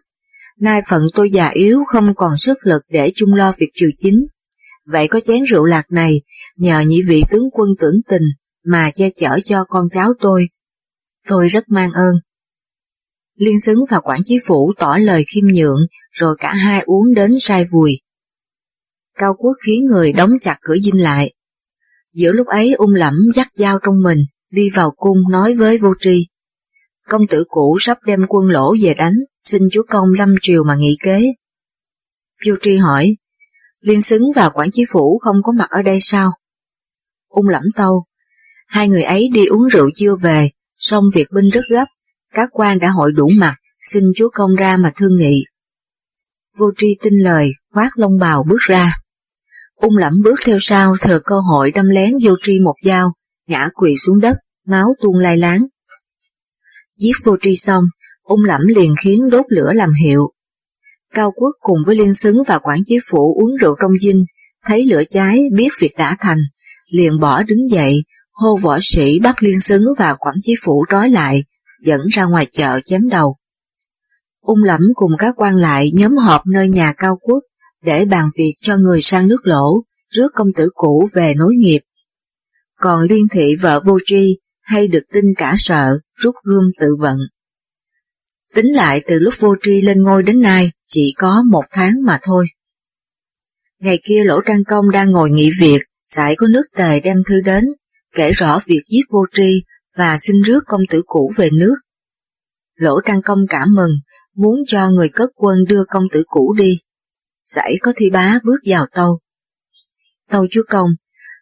Nay 0.59 0.81
phận 0.89 1.01
tôi 1.13 1.31
già 1.31 1.47
yếu 1.47 1.83
không 1.87 2.15
còn 2.15 2.37
sức 2.37 2.57
lực 2.63 2.81
để 2.89 3.11
chung 3.15 3.33
lo 3.33 3.53
việc 3.57 3.71
triều 3.73 3.89
chính. 3.97 4.15
Vậy 4.85 5.07
có 5.07 5.19
chén 5.19 5.43
rượu 5.43 5.65
lạc 5.65 5.91
này, 5.91 6.21
nhờ 6.57 6.79
nhị 6.79 7.01
vị 7.07 7.23
tướng 7.29 7.49
quân 7.51 7.69
tưởng 7.79 7.95
tình 8.09 8.23
mà 8.63 8.91
che 8.95 9.09
chở 9.15 9.39
cho 9.45 9.63
con 9.67 9.87
cháu 9.91 10.13
tôi. 10.19 10.49
Tôi 11.27 11.47
rất 11.47 11.63
mang 11.69 11.91
ơn. 11.91 12.15
Liên 13.35 13.59
xứng 13.59 13.79
và 13.89 13.99
quản 13.99 14.21
chí 14.23 14.37
phủ 14.45 14.73
tỏ 14.77 14.97
lời 14.97 15.25
khiêm 15.33 15.45
nhượng, 15.53 15.79
rồi 16.11 16.35
cả 16.39 16.53
hai 16.53 16.81
uống 16.85 17.13
đến 17.15 17.31
say 17.39 17.65
vùi. 17.71 17.99
Cao 19.15 19.33
quốc 19.37 19.53
khiến 19.65 19.85
người 19.85 20.13
đóng 20.13 20.31
chặt 20.41 20.57
cửa 20.61 20.77
dinh 20.77 21.03
lại, 21.03 21.33
Giữa 22.13 22.31
lúc 22.31 22.47
ấy 22.47 22.73
ung 22.73 22.93
lẫm 22.93 23.13
dắt 23.35 23.47
dao 23.53 23.79
trong 23.85 24.01
mình, 24.03 24.19
đi 24.49 24.69
vào 24.69 24.91
cung 24.91 25.17
nói 25.31 25.55
với 25.55 25.77
vô 25.77 25.93
tri. 25.99 26.27
Công 27.07 27.27
tử 27.27 27.43
cũ 27.47 27.77
sắp 27.79 27.97
đem 28.05 28.25
quân 28.29 28.45
lỗ 28.47 28.75
về 28.81 28.93
đánh, 28.93 29.13
xin 29.39 29.61
chúa 29.71 29.83
công 29.89 30.07
lâm 30.17 30.35
triều 30.41 30.63
mà 30.63 30.75
nghị 30.75 30.97
kế. 31.03 31.21
Vô 32.47 32.53
tri 32.61 32.75
hỏi, 32.75 33.15
liên 33.79 34.01
xứng 34.01 34.21
và 34.35 34.49
quản 34.49 34.71
chí 34.71 34.83
phủ 34.91 35.19
không 35.23 35.35
có 35.43 35.51
mặt 35.51 35.67
ở 35.69 35.81
đây 35.81 35.99
sao? 35.99 36.31
Ung 37.27 37.47
lẫm 37.47 37.63
tâu, 37.75 38.05
hai 38.71 38.87
người 38.87 39.03
ấy 39.03 39.29
đi 39.33 39.45
uống 39.45 39.67
rượu 39.67 39.89
chưa 39.95 40.15
về, 40.15 40.49
xong 40.77 41.03
việc 41.13 41.27
binh 41.35 41.49
rất 41.49 41.61
gấp, 41.69 41.85
các 42.33 42.49
quan 42.51 42.79
đã 42.79 42.89
hội 42.89 43.11
đủ 43.11 43.29
mặt, 43.37 43.55
xin 43.79 44.03
chúa 44.15 44.29
công 44.33 44.55
ra 44.55 44.77
mà 44.77 44.91
thương 44.95 45.15
nghị. 45.17 45.43
Vô 46.57 46.71
tri 46.77 46.87
tin 47.03 47.13
lời, 47.23 47.51
khoác 47.73 47.89
lông 47.95 48.19
bào 48.19 48.43
bước 48.43 48.61
ra. 48.61 48.93
Ung 49.75 49.97
lẩm 49.97 50.13
bước 50.23 50.35
theo 50.45 50.57
sau 50.59 50.95
thừa 51.01 51.19
cơ 51.25 51.35
hội 51.39 51.71
đâm 51.71 51.85
lén 51.89 52.13
vô 52.23 52.35
tri 52.41 52.59
một 52.59 52.75
dao, 52.83 53.13
ngã 53.47 53.69
quỳ 53.73 53.95
xuống 53.97 54.19
đất, 54.19 54.37
máu 54.67 54.93
tuôn 55.01 55.17
lai 55.17 55.37
láng. 55.37 55.61
Giết 56.97 57.13
vô 57.23 57.37
tri 57.41 57.55
xong, 57.55 57.83
ung 58.23 58.43
lẩm 58.43 58.61
liền 58.67 58.95
khiến 59.03 59.29
đốt 59.29 59.45
lửa 59.49 59.71
làm 59.73 59.93
hiệu. 59.93 60.27
Cao 61.13 61.31
quốc 61.35 61.51
cùng 61.59 61.77
với 61.85 61.95
liên 61.95 62.13
xứng 62.13 62.37
và 62.47 62.59
quản 62.59 62.79
chế 62.85 62.97
phủ 63.09 63.35
uống 63.41 63.55
rượu 63.61 63.75
trong 63.81 63.91
dinh, 64.01 64.25
thấy 64.65 64.85
lửa 64.85 65.03
cháy 65.09 65.39
biết 65.53 65.69
việc 65.79 65.93
đã 65.97 66.15
thành, 66.19 66.39
liền 66.91 67.19
bỏ 67.19 67.43
đứng 67.43 67.69
dậy, 67.71 68.03
hô 68.31 68.57
võ 68.57 68.77
sĩ 68.81 69.19
bắt 69.19 69.43
liên 69.43 69.59
xứng 69.59 69.83
và 69.97 70.15
quản 70.19 70.35
chí 70.41 70.53
phủ 70.63 70.85
trói 70.89 71.09
lại, 71.09 71.43
dẫn 71.81 71.99
ra 72.11 72.25
ngoài 72.25 72.45
chợ 72.51 72.79
chém 72.85 73.09
đầu. 73.09 73.35
Ung 74.41 74.63
lẩm 74.63 74.81
cùng 74.93 75.11
các 75.17 75.33
quan 75.37 75.55
lại 75.55 75.91
nhóm 75.93 76.17
họp 76.17 76.41
nơi 76.47 76.69
nhà 76.69 76.93
cao 76.97 77.17
quốc, 77.21 77.43
để 77.83 78.05
bàn 78.05 78.29
việc 78.37 78.53
cho 78.61 78.77
người 78.77 79.01
sang 79.01 79.27
nước 79.27 79.41
lỗ, 79.43 79.83
rước 80.09 80.27
công 80.33 80.47
tử 80.55 80.69
cũ 80.73 81.07
về 81.13 81.33
nối 81.33 81.53
nghiệp. 81.57 81.79
Còn 82.79 83.01
liên 83.01 83.27
thị 83.31 83.55
vợ 83.61 83.81
vô 83.85 83.99
tri 84.05 84.37
hay 84.61 84.87
được 84.87 85.03
tin 85.13 85.25
cả 85.37 85.53
sợ, 85.57 85.99
rút 86.15 86.35
gươm 86.43 86.63
tự 86.79 86.87
vận. 86.99 87.17
Tính 88.53 88.75
lại 88.75 89.01
từ 89.07 89.19
lúc 89.19 89.33
vô 89.39 89.55
tri 89.61 89.81
lên 89.81 90.03
ngôi 90.03 90.23
đến 90.23 90.41
nay 90.41 90.71
chỉ 90.87 91.13
có 91.17 91.43
một 91.51 91.63
tháng 91.71 91.91
mà 92.03 92.19
thôi. 92.21 92.45
Ngày 93.79 93.99
kia 94.03 94.23
Lỗ 94.23 94.41
Trang 94.41 94.63
Công 94.63 94.91
đang 94.91 95.11
ngồi 95.11 95.29
nghỉ 95.29 95.49
việc, 95.59 95.79
sải 96.05 96.35
có 96.35 96.47
nước 96.47 96.63
tề 96.75 96.99
đem 96.99 97.17
thư 97.27 97.41
đến, 97.41 97.65
kể 98.15 98.31
rõ 98.31 98.59
việc 98.65 98.81
giết 98.91 99.03
vô 99.09 99.25
tri 99.33 99.63
và 99.97 100.17
xin 100.17 100.41
rước 100.41 100.63
công 100.67 100.81
tử 100.89 101.01
cũ 101.05 101.33
về 101.37 101.49
nước. 101.59 101.75
Lỗ 102.75 103.01
Trang 103.05 103.21
Công 103.21 103.39
cảm 103.49 103.67
mừng, 103.75 103.91
muốn 104.35 104.55
cho 104.67 104.89
người 104.89 105.09
cất 105.09 105.29
quân 105.35 105.57
đưa 105.67 105.83
công 105.89 106.03
tử 106.11 106.23
cũ 106.27 106.55
đi 106.57 106.77
dãy 107.43 107.75
có 107.81 107.93
thi 107.95 108.09
bá 108.09 108.39
bước 108.43 108.59
vào 108.65 108.85
tâu. 108.93 109.19
Tâu 110.29 110.47
chúa 110.51 110.63
công, 110.69 110.89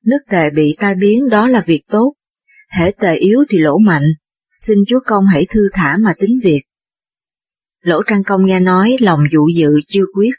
nước 0.06 0.20
tề 0.30 0.50
bị 0.50 0.76
tai 0.80 0.96
biến 0.96 1.30
đó 1.30 1.48
là 1.48 1.64
việc 1.66 1.82
tốt, 1.88 2.14
hễ 2.72 2.92
tề 3.00 3.16
yếu 3.16 3.40
thì 3.50 3.58
lỗ 3.58 3.78
mạnh, 3.78 4.06
xin 4.54 4.78
chúa 4.88 5.00
công 5.06 5.26
hãy 5.26 5.46
thư 5.50 5.62
thả 5.74 5.98
mà 5.98 6.14
tính 6.20 6.40
việc. 6.44 6.62
Lỗ 7.82 8.02
Trang 8.04 8.24
Công 8.24 8.46
nghe 8.46 8.60
nói 8.60 8.96
lòng 9.00 9.24
dụ 9.34 9.48
dự 9.56 9.70
chưa 9.88 10.06
quyết. 10.14 10.32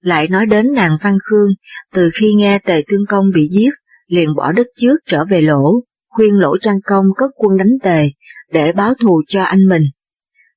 Lại 0.00 0.28
nói 0.28 0.46
đến 0.46 0.72
nàng 0.74 0.96
Văn 1.02 1.18
Khương, 1.24 1.50
từ 1.92 2.10
khi 2.14 2.34
nghe 2.34 2.58
tề 2.58 2.82
tương 2.88 3.06
công 3.08 3.24
bị 3.34 3.48
giết, 3.50 3.70
liền 4.06 4.28
bỏ 4.36 4.52
đất 4.52 4.66
trước 4.76 4.96
trở 5.06 5.24
về 5.24 5.40
lỗ, 5.40 5.80
khuyên 6.08 6.34
lỗ 6.34 6.56
Trang 6.58 6.80
Công 6.84 7.04
cất 7.16 7.30
quân 7.36 7.56
đánh 7.56 7.78
tề, 7.82 8.10
để 8.52 8.72
báo 8.72 8.94
thù 9.02 9.22
cho 9.28 9.42
anh 9.42 9.68
mình. 9.68 9.82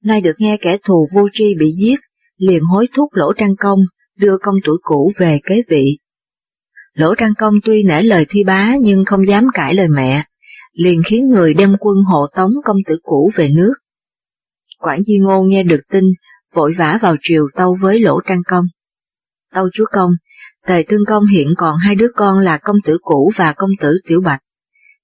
Nay 0.04 0.22
được 0.22 0.36
nghe 0.38 0.58
kẻ 0.62 0.78
thù 0.84 1.08
vô 1.16 1.22
tri 1.34 1.56
bị 1.60 1.70
giết, 1.72 2.00
liền 2.38 2.64
hối 2.64 2.88
thúc 2.96 3.14
Lỗ 3.14 3.34
Trang 3.34 3.56
Công 3.56 3.80
đưa 4.18 4.38
công 4.42 4.56
tuổi 4.66 4.78
cũ 4.82 5.12
về 5.18 5.40
kế 5.44 5.62
vị. 5.70 5.98
Lỗ 6.94 7.16
Trang 7.16 7.34
Công 7.38 7.54
tuy 7.64 7.84
nể 7.84 8.02
lời 8.02 8.26
thi 8.30 8.44
bá 8.44 8.74
nhưng 8.82 9.06
không 9.06 9.28
dám 9.28 9.48
cãi 9.54 9.74
lời 9.74 9.88
mẹ, 9.88 10.24
liền 10.74 11.02
khiến 11.06 11.28
người 11.30 11.54
đem 11.54 11.76
quân 11.80 11.98
hộ 12.12 12.28
tống 12.36 12.52
công 12.64 12.78
tử 12.88 13.00
cũ 13.04 13.32
về 13.36 13.50
nước. 13.56 13.74
Quản 14.80 15.04
Di 15.04 15.18
Ngô 15.22 15.44
nghe 15.44 15.64
được 15.64 15.82
tin, 15.92 16.04
vội 16.54 16.74
vã 16.78 17.00
vào 17.02 17.16
triều 17.22 17.44
tâu 17.56 17.78
với 17.82 18.00
Lỗ 18.00 18.20
Trang 18.28 18.42
Công. 18.48 18.66
Tâu 19.54 19.70
chúa 19.74 19.86
công, 19.92 20.12
Tề 20.68 20.84
Tương 20.88 21.06
Công 21.08 21.26
hiện 21.26 21.48
còn 21.58 21.78
hai 21.78 21.96
đứa 21.96 22.08
con 22.16 22.40
là 22.40 22.58
công 22.58 22.78
tử 22.86 22.98
cũ 23.02 23.32
và 23.36 23.54
công 23.58 23.70
tử 23.80 24.00
Tiểu 24.08 24.22
Bạch. 24.22 24.40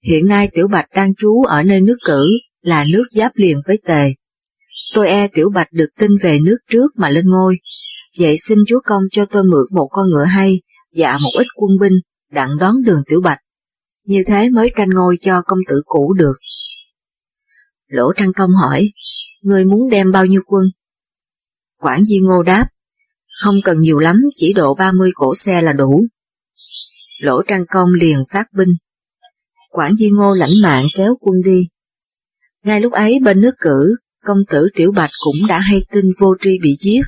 Hiện 0.04 0.28
nay 0.28 0.50
Tiểu 0.54 0.68
Bạch 0.68 0.86
đang 0.96 1.16
trú 1.16 1.44
ở 1.44 1.64
nơi 1.64 1.82
nước 1.82 1.98
cử, 2.06 2.26
là 2.62 2.86
nước 2.92 3.04
giáp 3.12 3.32
liền 3.36 3.58
với 3.68 3.80
Tề. 3.86 4.10
Tôi 4.94 5.08
e 5.08 5.28
Tiểu 5.28 5.50
Bạch 5.54 5.68
được 5.72 5.90
tin 6.00 6.12
về 6.22 6.40
nước 6.40 6.58
trước 6.70 6.88
mà 6.98 7.10
lên 7.10 7.26
ngôi, 7.26 7.60
vậy 8.20 8.36
xin 8.38 8.58
chúa 8.68 8.80
công 8.86 9.04
cho 9.12 9.22
tôi 9.32 9.44
mượn 9.44 9.66
một 9.72 9.88
con 9.92 10.10
ngựa 10.10 10.26
hay 10.26 10.62
dạ 10.94 11.18
một 11.18 11.32
ít 11.38 11.48
quân 11.56 11.72
binh 11.80 11.94
đặng 12.32 12.58
đón 12.60 12.76
đường 12.86 13.02
Tiểu 13.06 13.22
Bạch. 13.22 13.40
như 14.06 14.24
thế 14.28 14.50
mới 14.50 14.72
tranh 14.76 14.90
ngôi 14.90 15.18
cho 15.22 15.42
công 15.46 15.60
tử 15.68 15.82
cũ 15.86 16.14
được. 16.14 16.34
Lỗ 17.88 18.14
Trăng 18.16 18.34
Công 18.34 18.52
hỏi, 18.52 18.92
người 19.42 19.66
muốn 19.66 19.90
đem 19.90 20.12
bao 20.12 20.26
nhiêu 20.26 20.42
quân? 20.46 20.64
Quản 21.80 22.04
Di 22.04 22.20
Ngô 22.20 22.44
đáp, 22.44 22.66
không 23.42 23.56
cần 23.64 23.80
nhiều 23.80 24.00
lắm, 24.00 24.16
chỉ 24.36 24.54
độ 24.54 24.76
30 24.76 25.12
cổ 25.16 25.36
xe 25.36 25.62
là 25.62 25.74
đủ. 25.74 26.06
Lỗ 27.20 27.42
trang 27.48 27.66
Công 27.70 27.90
liền 27.94 28.24
phát 28.30 28.46
binh. 28.54 28.70
Quản 29.70 29.96
Di 29.96 30.10
Ngô 30.10 30.34
lãnh 30.34 30.62
mạng 30.64 30.86
kéo 30.98 31.16
quân 31.22 31.36
đi. 31.46 31.68
Ngay 32.64 32.82
lúc 32.82 32.94
ấy 32.94 33.20
bên 33.24 33.42
nước 33.42 33.56
cử, 33.60 33.96
công 34.26 34.38
tử 34.50 34.68
Tiểu 34.76 34.92
Bạch 34.92 35.12
cũng 35.24 35.48
đã 35.48 35.60
hay 35.60 35.86
tin 35.92 36.06
vô 36.20 36.36
tri 36.40 36.60
bị 36.62 36.78
giết, 36.80 37.02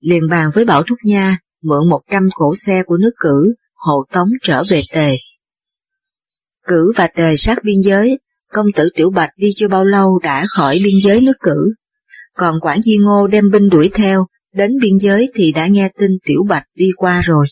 liền 0.00 0.28
bàn 0.30 0.50
với 0.54 0.64
Bảo 0.64 0.82
Thúc 0.82 0.98
Nha 1.04 1.38
mượn 1.62 1.88
100 1.88 2.28
cổ 2.34 2.54
xe 2.56 2.82
của 2.86 2.96
nước 2.96 3.12
cử, 3.18 3.54
hộ 3.74 4.04
tống 4.12 4.28
trở 4.42 4.62
về 4.70 4.82
tề. 4.92 5.16
Cử 6.66 6.92
và 6.96 7.06
tề 7.06 7.36
sát 7.36 7.64
biên 7.64 7.76
giới, 7.84 8.18
công 8.52 8.66
tử 8.74 8.88
Tiểu 8.94 9.10
Bạch 9.10 9.30
đi 9.36 9.50
chưa 9.56 9.68
bao 9.68 9.84
lâu 9.84 10.18
đã 10.22 10.46
khỏi 10.48 10.80
biên 10.84 10.94
giới 11.02 11.20
nước 11.20 11.36
cử. 11.40 11.74
Còn 12.34 12.60
Quản 12.60 12.80
Di 12.80 12.96
Ngô 12.96 13.26
đem 13.26 13.50
binh 13.50 13.68
đuổi 13.68 13.90
theo, 13.94 14.26
đến 14.54 14.70
biên 14.80 14.98
giới 14.98 15.30
thì 15.34 15.52
đã 15.52 15.66
nghe 15.66 15.90
tin 15.98 16.10
Tiểu 16.24 16.44
Bạch 16.48 16.64
đi 16.74 16.90
qua 16.96 17.20
rồi. 17.20 17.46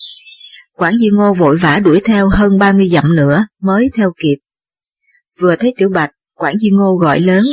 Quản 0.76 0.98
Di 0.98 1.08
Ngô 1.12 1.34
vội 1.34 1.56
vã 1.62 1.80
đuổi 1.84 2.00
theo 2.04 2.28
hơn 2.28 2.58
30 2.58 2.88
dặm 2.88 3.16
nữa 3.16 3.46
mới 3.62 3.88
theo 3.94 4.12
kịp. 4.22 4.36
Vừa 5.40 5.56
thấy 5.56 5.74
Tiểu 5.76 5.88
Bạch, 5.88 6.10
Quản 6.34 6.58
Di 6.58 6.70
Ngô 6.70 6.96
gọi 6.96 7.20
lớn. 7.20 7.44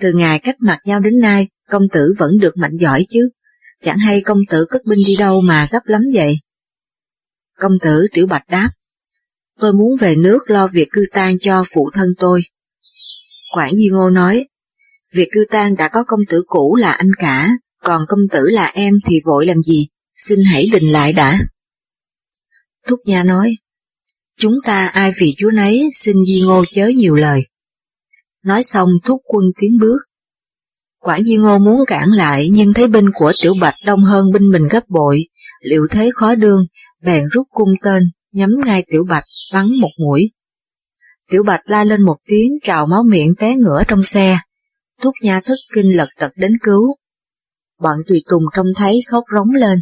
Từ 0.00 0.12
ngày 0.12 0.38
cách 0.38 0.56
mặt 0.60 0.78
nhau 0.84 1.00
đến 1.00 1.18
nay, 1.20 1.48
công 1.68 1.82
tử 1.92 2.14
vẫn 2.18 2.30
được 2.40 2.56
mạnh 2.56 2.76
giỏi 2.76 3.04
chứ. 3.08 3.28
Chẳng 3.80 3.98
hay 3.98 4.20
công 4.20 4.38
tử 4.48 4.64
cất 4.70 4.82
binh 4.84 4.98
đi 5.06 5.16
đâu 5.16 5.40
mà 5.40 5.68
gấp 5.70 5.80
lắm 5.84 6.02
vậy? 6.14 6.38
Công 7.58 7.72
tử 7.82 8.06
Tiểu 8.12 8.26
Bạch 8.26 8.48
đáp. 8.48 8.70
Tôi 9.60 9.72
muốn 9.72 9.96
về 10.00 10.16
nước 10.16 10.50
lo 10.50 10.66
việc 10.66 10.88
cư 10.90 11.06
tang 11.12 11.38
cho 11.38 11.64
phụ 11.74 11.90
thân 11.94 12.08
tôi. 12.18 12.40
Quản 13.54 13.74
Di 13.74 13.88
Ngô 13.88 14.10
nói, 14.10 14.46
việc 15.14 15.28
cư 15.32 15.44
tang 15.50 15.74
đã 15.74 15.88
có 15.88 16.04
công 16.06 16.20
tử 16.28 16.42
cũ 16.46 16.76
là 16.76 16.92
anh 16.92 17.10
cả, 17.18 17.48
còn 17.82 18.02
công 18.08 18.20
tử 18.30 18.40
là 18.50 18.70
em 18.74 18.94
thì 19.06 19.20
vội 19.24 19.46
làm 19.46 19.62
gì, 19.62 19.88
xin 20.14 20.38
hãy 20.44 20.66
đình 20.72 20.92
lại 20.92 21.12
đã. 21.12 21.38
Thúc 22.86 23.00
Nha 23.04 23.22
nói, 23.22 23.56
chúng 24.38 24.54
ta 24.64 24.86
ai 24.86 25.12
vì 25.20 25.34
chúa 25.38 25.50
nấy 25.50 25.88
xin 25.92 26.16
Di 26.26 26.40
Ngô 26.40 26.64
chớ 26.70 26.86
nhiều 26.96 27.14
lời. 27.14 27.46
Nói 28.44 28.62
xong 28.62 28.88
thúc 29.04 29.20
quân 29.24 29.44
tiến 29.60 29.70
bước. 29.80 29.98
Quản 31.00 31.24
Di 31.24 31.36
Ngô 31.36 31.58
muốn 31.58 31.80
cản 31.86 32.08
lại 32.08 32.48
nhưng 32.52 32.72
thấy 32.72 32.88
binh 32.88 33.06
của 33.14 33.32
Tiểu 33.42 33.54
Bạch 33.60 33.74
đông 33.84 34.04
hơn 34.04 34.32
binh 34.32 34.50
mình 34.50 34.68
gấp 34.70 34.88
bội, 34.88 35.28
liệu 35.62 35.86
thế 35.90 36.10
khó 36.14 36.34
đương, 36.34 36.66
bèn 37.02 37.24
rút 37.28 37.46
cung 37.50 37.68
tên, 37.84 38.02
nhắm 38.32 38.50
ngay 38.64 38.84
Tiểu 38.90 39.04
Bạch, 39.08 39.24
bắn 39.52 39.66
một 39.80 39.90
mũi. 39.98 40.30
Tiểu 41.30 41.42
Bạch 41.42 41.60
la 41.64 41.84
lên 41.84 42.02
một 42.02 42.16
tiếng 42.24 42.52
trào 42.62 42.86
máu 42.86 43.02
miệng 43.08 43.34
té 43.38 43.56
ngửa 43.56 43.82
trong 43.88 44.02
xe. 44.02 44.38
Thúc 45.02 45.14
Nha 45.22 45.40
thức 45.40 45.56
kinh 45.74 45.96
lật 45.96 46.08
tật 46.18 46.32
đến 46.36 46.52
cứu. 46.62 46.96
Bọn 47.82 47.98
tùy 48.08 48.22
tùng 48.30 48.42
trông 48.56 48.66
thấy 48.76 48.98
khóc 49.10 49.24
rống 49.34 49.50
lên. 49.50 49.78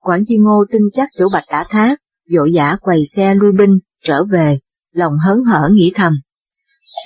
Quản 0.00 0.20
Di 0.20 0.36
Ngô 0.38 0.64
tin 0.72 0.82
chắc 0.92 1.08
Tiểu 1.18 1.28
Bạch 1.32 1.44
đã 1.50 1.64
thác, 1.70 1.98
vội 2.34 2.50
vã 2.54 2.76
quầy 2.80 3.02
xe 3.16 3.34
lui 3.34 3.52
binh, 3.52 3.78
trở 4.04 4.24
về, 4.24 4.58
lòng 4.94 5.12
hớn 5.26 5.38
hở 5.46 5.68
nghĩ 5.72 5.92
thầm. 5.94 6.12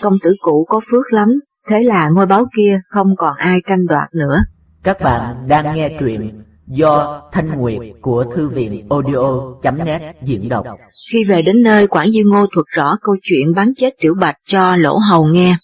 Công 0.03 0.19
tử 0.23 0.35
cũ 0.41 0.67
có 0.69 0.81
phước 0.91 1.13
lắm, 1.13 1.29
thế 1.69 1.83
là 1.83 2.09
ngôi 2.09 2.27
báo 2.27 2.47
kia 2.57 2.81
không 2.89 3.17
còn 3.17 3.35
ai 3.37 3.61
tranh 3.69 3.87
đoạt 3.87 4.15
nữa. 4.15 4.45
Các 4.83 5.01
bạn 5.01 5.47
đang 5.49 5.77
nghe 5.77 5.97
truyện 6.01 6.43
do 6.67 7.23
Thanh 7.33 7.59
Nguyệt 7.59 7.81
của 8.01 8.25
Thư 8.37 8.49
viện 8.49 8.87
audio.net 8.91 10.17
diễn 10.23 10.49
đọc. 10.49 10.67
Khi 11.13 11.25
về 11.25 11.43
đến 11.43 11.63
nơi, 11.63 11.87
Quản 11.87 12.13
Dương 12.13 12.29
Ngô 12.29 12.47
thuật 12.55 12.67
rõ 12.77 12.97
câu 13.03 13.17
chuyện 13.23 13.55
bắn 13.55 13.73
chết 13.77 13.95
Tiểu 14.01 14.15
Bạch 14.21 14.37
cho 14.47 14.77
Lỗ 14.77 14.99
Hầu 15.11 15.25
nghe. 15.25 15.57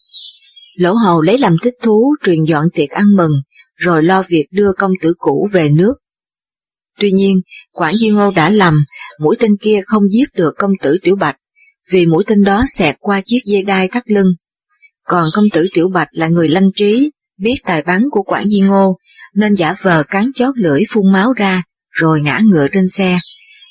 Lỗ 0.77 0.95
Hầu 0.95 1.21
lấy 1.21 1.39
làm 1.39 1.57
thích 1.63 1.75
thú 1.83 2.15
truyền 2.25 2.43
dọn 2.43 2.65
tiệc 2.75 2.91
ăn 2.91 3.05
mừng, 3.17 3.33
rồi 3.75 4.03
lo 4.03 4.23
việc 4.29 4.47
đưa 4.51 4.73
công 4.73 4.93
tử 5.01 5.15
cũ 5.19 5.49
về 5.53 5.69
nước. 5.69 5.95
Tuy 6.99 7.13
nhiên, 7.13 7.41
Quản 7.73 7.95
duy 7.99 8.11
Ngô 8.11 8.31
đã 8.31 8.51
lầm, 8.51 8.85
mũi 9.21 9.37
tên 9.39 9.57
kia 9.61 9.81
không 9.87 10.03
giết 10.11 10.29
được 10.35 10.55
công 10.59 10.71
tử 10.83 10.99
Tiểu 11.03 11.17
Bạch, 11.17 11.37
vì 11.91 12.07
mũi 12.07 12.25
tên 12.27 12.45
đó 12.45 12.65
xẹt 12.67 12.97
qua 13.01 13.21
chiếc 13.25 13.39
dây 13.45 13.63
đai 13.63 13.89
thắt 13.89 14.03
lưng. 14.11 14.29
Còn 15.05 15.31
công 15.35 15.45
tử 15.53 15.69
Tiểu 15.75 15.89
Bạch 15.89 16.09
là 16.13 16.29
người 16.29 16.49
lanh 16.49 16.71
trí, 16.75 17.11
biết 17.39 17.57
tài 17.65 17.83
bắn 17.83 18.05
của 18.11 18.23
Quản 18.23 18.45
duy 18.51 18.61
Ngô, 18.61 18.99
nên 19.35 19.55
giả 19.55 19.75
vờ 19.83 20.03
cắn 20.03 20.31
chót 20.35 20.55
lưỡi 20.57 20.83
phun 20.91 21.13
máu 21.13 21.33
ra, 21.33 21.63
rồi 21.91 22.21
ngã 22.23 22.41
ngựa 22.45 22.69
trên 22.73 22.89
xe, 22.89 23.19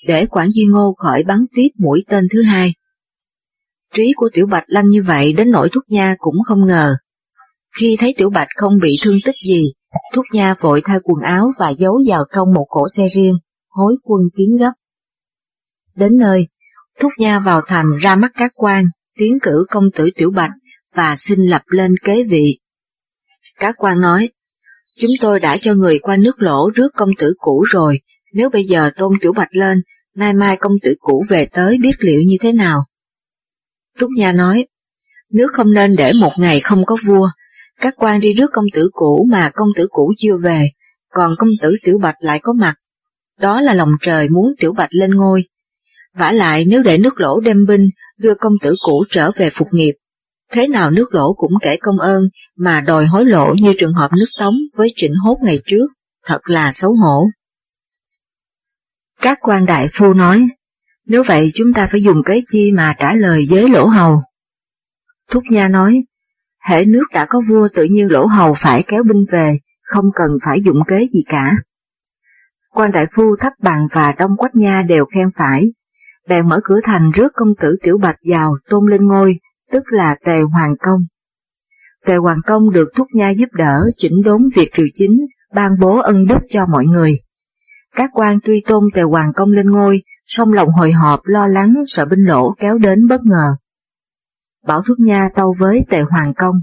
để 0.07 0.25
Quản 0.25 0.49
duy 0.51 0.65
Ngô 0.65 0.95
khỏi 0.97 1.23
bắn 1.27 1.39
tiếp 1.55 1.67
mũi 1.79 2.03
tên 2.07 2.27
thứ 2.31 2.41
hai. 2.41 2.73
Trí 3.93 4.13
của 4.15 4.29
Tiểu 4.33 4.45
Bạch 4.47 4.63
lanh 4.67 4.89
như 4.89 5.01
vậy 5.01 5.33
đến 5.33 5.51
nỗi 5.51 5.69
thuốc 5.73 5.83
Nha 5.89 6.15
cũng 6.17 6.35
không 6.45 6.65
ngờ. 6.65 6.95
Khi 7.77 7.95
thấy 7.99 8.13
Tiểu 8.17 8.29
Bạch 8.29 8.47
không 8.55 8.73
bị 8.81 8.97
thương 9.01 9.17
tích 9.25 9.35
gì, 9.45 9.73
Thúc 10.13 10.25
Nha 10.33 10.55
vội 10.61 10.81
thay 10.85 10.99
quần 11.03 11.21
áo 11.21 11.49
và 11.59 11.69
giấu 11.69 12.01
vào 12.07 12.23
trong 12.35 12.53
một 12.53 12.65
cổ 12.69 12.87
xe 12.97 13.03
riêng, 13.15 13.35
hối 13.69 13.95
quân 14.03 14.21
tiến 14.35 14.57
gấp. 14.59 14.71
Đến 15.95 16.17
nơi, 16.17 16.47
Thúc 16.99 17.11
Nha 17.19 17.39
vào 17.39 17.61
thành 17.67 17.85
ra 18.01 18.15
mắt 18.15 18.31
các 18.35 18.51
quan, 18.55 18.85
tiến 19.17 19.37
cử 19.41 19.65
công 19.69 19.83
tử 19.95 20.09
Tiểu 20.15 20.31
Bạch 20.31 20.51
và 20.95 21.15
xin 21.17 21.39
lập 21.39 21.61
lên 21.67 21.91
kế 22.03 22.23
vị. 22.23 22.59
Các 23.59 23.75
quan 23.77 24.01
nói, 24.01 24.29
chúng 24.99 25.11
tôi 25.21 25.39
đã 25.39 25.57
cho 25.61 25.73
người 25.73 25.99
qua 25.99 26.17
nước 26.17 26.41
lỗ 26.41 26.69
rước 26.75 26.89
công 26.95 27.09
tử 27.17 27.33
cũ 27.37 27.63
rồi, 27.67 27.99
nếu 28.33 28.49
bây 28.49 28.63
giờ 28.63 28.89
tôn 28.97 29.13
Tiểu 29.21 29.33
Bạch 29.33 29.55
lên, 29.55 29.81
nay 30.15 30.33
mai 30.33 30.57
công 30.57 30.73
tử 30.81 30.95
cũ 30.99 31.25
về 31.29 31.45
tới 31.45 31.77
biết 31.81 31.95
liệu 31.99 32.21
như 32.21 32.37
thế 32.41 32.51
nào. 32.51 32.85
Thúc 33.99 34.09
Nha 34.17 34.31
nói, 34.31 34.67
nước 35.31 35.47
không 35.53 35.73
nên 35.73 35.95
để 35.95 36.13
một 36.13 36.31
ngày 36.37 36.59
không 36.59 36.85
có 36.85 36.97
vua, 37.05 37.29
các 37.83 37.93
quan 37.97 38.19
đi 38.19 38.33
rước 38.33 38.49
công 38.53 38.65
tử 38.73 38.89
cũ 38.93 39.27
mà 39.31 39.49
công 39.53 39.69
tử 39.75 39.87
cũ 39.89 40.13
chưa 40.17 40.37
về, 40.43 40.69
còn 41.09 41.35
công 41.37 41.49
tử 41.61 41.75
Tiểu 41.83 41.97
Bạch 42.01 42.15
lại 42.19 42.39
có 42.43 42.53
mặt. 42.53 42.75
Đó 43.39 43.61
là 43.61 43.73
lòng 43.73 43.89
trời 44.01 44.29
muốn 44.29 44.53
Tiểu 44.59 44.73
Bạch 44.73 44.89
lên 44.93 45.11
ngôi. 45.11 45.43
vả 46.13 46.31
lại 46.31 46.65
nếu 46.65 46.83
để 46.83 46.97
nước 46.97 47.19
lỗ 47.19 47.39
đem 47.39 47.65
binh 47.67 47.81
đưa 48.17 48.35
công 48.35 48.53
tử 48.61 48.75
cũ 48.85 49.03
trở 49.09 49.31
về 49.35 49.49
phục 49.49 49.67
nghiệp, 49.71 49.93
thế 50.51 50.67
nào 50.67 50.91
nước 50.91 51.15
lỗ 51.15 51.33
cũng 51.33 51.51
kể 51.61 51.77
công 51.77 51.99
ơn 51.99 52.23
mà 52.57 52.81
đòi 52.81 53.05
hối 53.05 53.25
lộ 53.25 53.53
như 53.53 53.73
trường 53.77 53.93
hợp 53.93 54.11
nước 54.13 54.29
Tống 54.39 54.55
với 54.77 54.87
trịnh 54.95 55.13
hốt 55.23 55.37
ngày 55.43 55.59
trước, 55.65 55.87
thật 56.25 56.39
là 56.43 56.71
xấu 56.71 56.95
hổ. 56.95 57.25
Các 59.21 59.37
quan 59.41 59.65
đại 59.65 59.87
phu 59.93 60.13
nói, 60.13 60.47
nếu 61.05 61.23
vậy 61.27 61.51
chúng 61.53 61.73
ta 61.73 61.87
phải 61.91 62.01
dùng 62.03 62.23
cái 62.25 62.41
chi 62.47 62.71
mà 62.71 62.95
trả 62.99 63.13
lời 63.13 63.43
với 63.49 63.69
lỗ 63.69 63.87
hầu. 63.87 64.15
Thúc 65.29 65.43
Nha 65.51 65.67
nói, 65.67 66.03
hệ 66.63 66.85
nước 66.85 67.03
đã 67.13 67.25
có 67.29 67.41
vua 67.49 67.67
tự 67.73 67.83
nhiên 67.83 68.07
lỗ 68.11 68.25
hầu 68.25 68.53
phải 68.53 68.83
kéo 68.87 69.03
binh 69.03 69.25
về, 69.31 69.59
không 69.81 70.05
cần 70.15 70.31
phải 70.45 70.61
dụng 70.61 70.79
kế 70.87 71.07
gì 71.13 71.23
cả. 71.27 71.55
Quan 72.71 72.91
đại 72.91 73.07
phu 73.15 73.35
thấp 73.39 73.53
bằng 73.61 73.87
và 73.91 74.11
đông 74.11 74.37
quách 74.37 74.55
nha 74.55 74.81
đều 74.81 75.05
khen 75.05 75.27
phải, 75.37 75.71
bèn 76.27 76.49
mở 76.49 76.59
cửa 76.63 76.79
thành 76.83 77.11
rước 77.11 77.31
công 77.35 77.49
tử 77.59 77.77
tiểu 77.83 77.97
bạch 77.97 78.15
vào 78.29 78.55
tôn 78.69 78.89
lên 78.89 79.07
ngôi, 79.07 79.39
tức 79.71 79.83
là 79.87 80.15
tề 80.25 80.41
hoàng 80.41 80.75
công. 80.79 80.99
Tề 82.05 82.15
hoàng 82.15 82.41
công 82.45 82.71
được 82.71 82.89
thúc 82.95 83.07
nha 83.13 83.29
giúp 83.29 83.49
đỡ 83.53 83.81
chỉnh 83.97 84.21
đốn 84.25 84.41
việc 84.55 84.73
triều 84.73 84.87
chính, 84.93 85.11
ban 85.53 85.71
bố 85.79 85.99
ân 85.99 86.25
đức 86.25 86.39
cho 86.49 86.65
mọi 86.65 86.85
người. 86.85 87.19
Các 87.95 88.09
quan 88.13 88.39
tuy 88.43 88.63
tôn 88.67 88.83
tề 88.93 89.01
hoàng 89.01 89.33
công 89.35 89.49
lên 89.49 89.71
ngôi, 89.71 90.03
song 90.25 90.53
lòng 90.53 90.69
hồi 90.69 90.91
hộp 90.91 91.19
lo 91.23 91.47
lắng 91.47 91.73
sợ 91.87 92.05
binh 92.05 92.23
lỗ 92.25 92.53
kéo 92.59 92.77
đến 92.77 93.07
bất 93.07 93.21
ngờ. 93.23 93.55
Bảo 94.67 94.81
thuốc 94.87 94.99
Nha 94.99 95.29
tâu 95.35 95.53
với 95.59 95.85
tề 95.89 96.01
hoàng 96.01 96.33
công. 96.33 96.55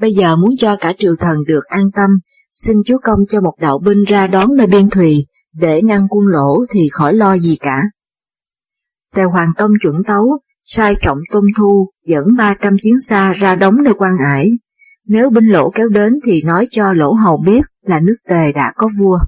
Bây 0.00 0.12
giờ 0.12 0.36
muốn 0.36 0.50
cho 0.58 0.76
cả 0.80 0.92
triều 0.98 1.16
thần 1.16 1.36
được 1.46 1.64
an 1.64 1.90
tâm, 1.94 2.10
xin 2.54 2.76
chúa 2.86 2.98
công 3.02 3.18
cho 3.28 3.40
một 3.40 3.54
đạo 3.60 3.78
binh 3.78 4.04
ra 4.04 4.26
đón 4.26 4.56
nơi 4.56 4.66
biên 4.66 4.90
thùy, 4.90 5.26
để 5.52 5.82
ngăn 5.82 6.00
quân 6.08 6.26
lỗ 6.26 6.64
thì 6.70 6.80
khỏi 6.92 7.14
lo 7.14 7.36
gì 7.36 7.56
cả. 7.60 7.82
Tề 9.14 9.22
hoàng 9.22 9.52
công 9.56 9.70
chuẩn 9.82 10.04
tấu, 10.06 10.38
sai 10.62 10.94
trọng 11.00 11.18
tôn 11.30 11.44
thu 11.58 11.90
dẫn 12.06 12.24
300 12.38 12.76
chiến 12.80 12.94
xa 13.08 13.32
ra 13.32 13.54
đóng 13.54 13.76
nơi 13.84 13.94
quan 13.98 14.12
ải. 14.34 14.50
Nếu 15.06 15.30
binh 15.30 15.46
lỗ 15.46 15.70
kéo 15.70 15.88
đến 15.88 16.12
thì 16.24 16.42
nói 16.42 16.66
cho 16.70 16.92
lỗ 16.92 17.12
hầu 17.12 17.36
biết 17.36 17.62
là 17.82 18.00
nước 18.00 18.16
tề 18.28 18.52
đã 18.52 18.72
có 18.76 18.88
vua. 18.98 19.18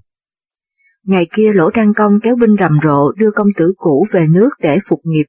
Ngày 1.05 1.27
kia 1.33 1.53
Lỗ 1.53 1.71
Trang 1.71 1.95
Công 1.95 2.21
kéo 2.23 2.37
binh 2.37 2.57
rầm 2.59 2.79
rộ 2.83 3.13
đưa 3.13 3.31
công 3.31 3.49
tử 3.57 3.75
cũ 3.77 4.07
về 4.13 4.27
nước 4.27 4.49
để 4.61 4.79
phục 4.89 5.01
nghiệp, 5.05 5.27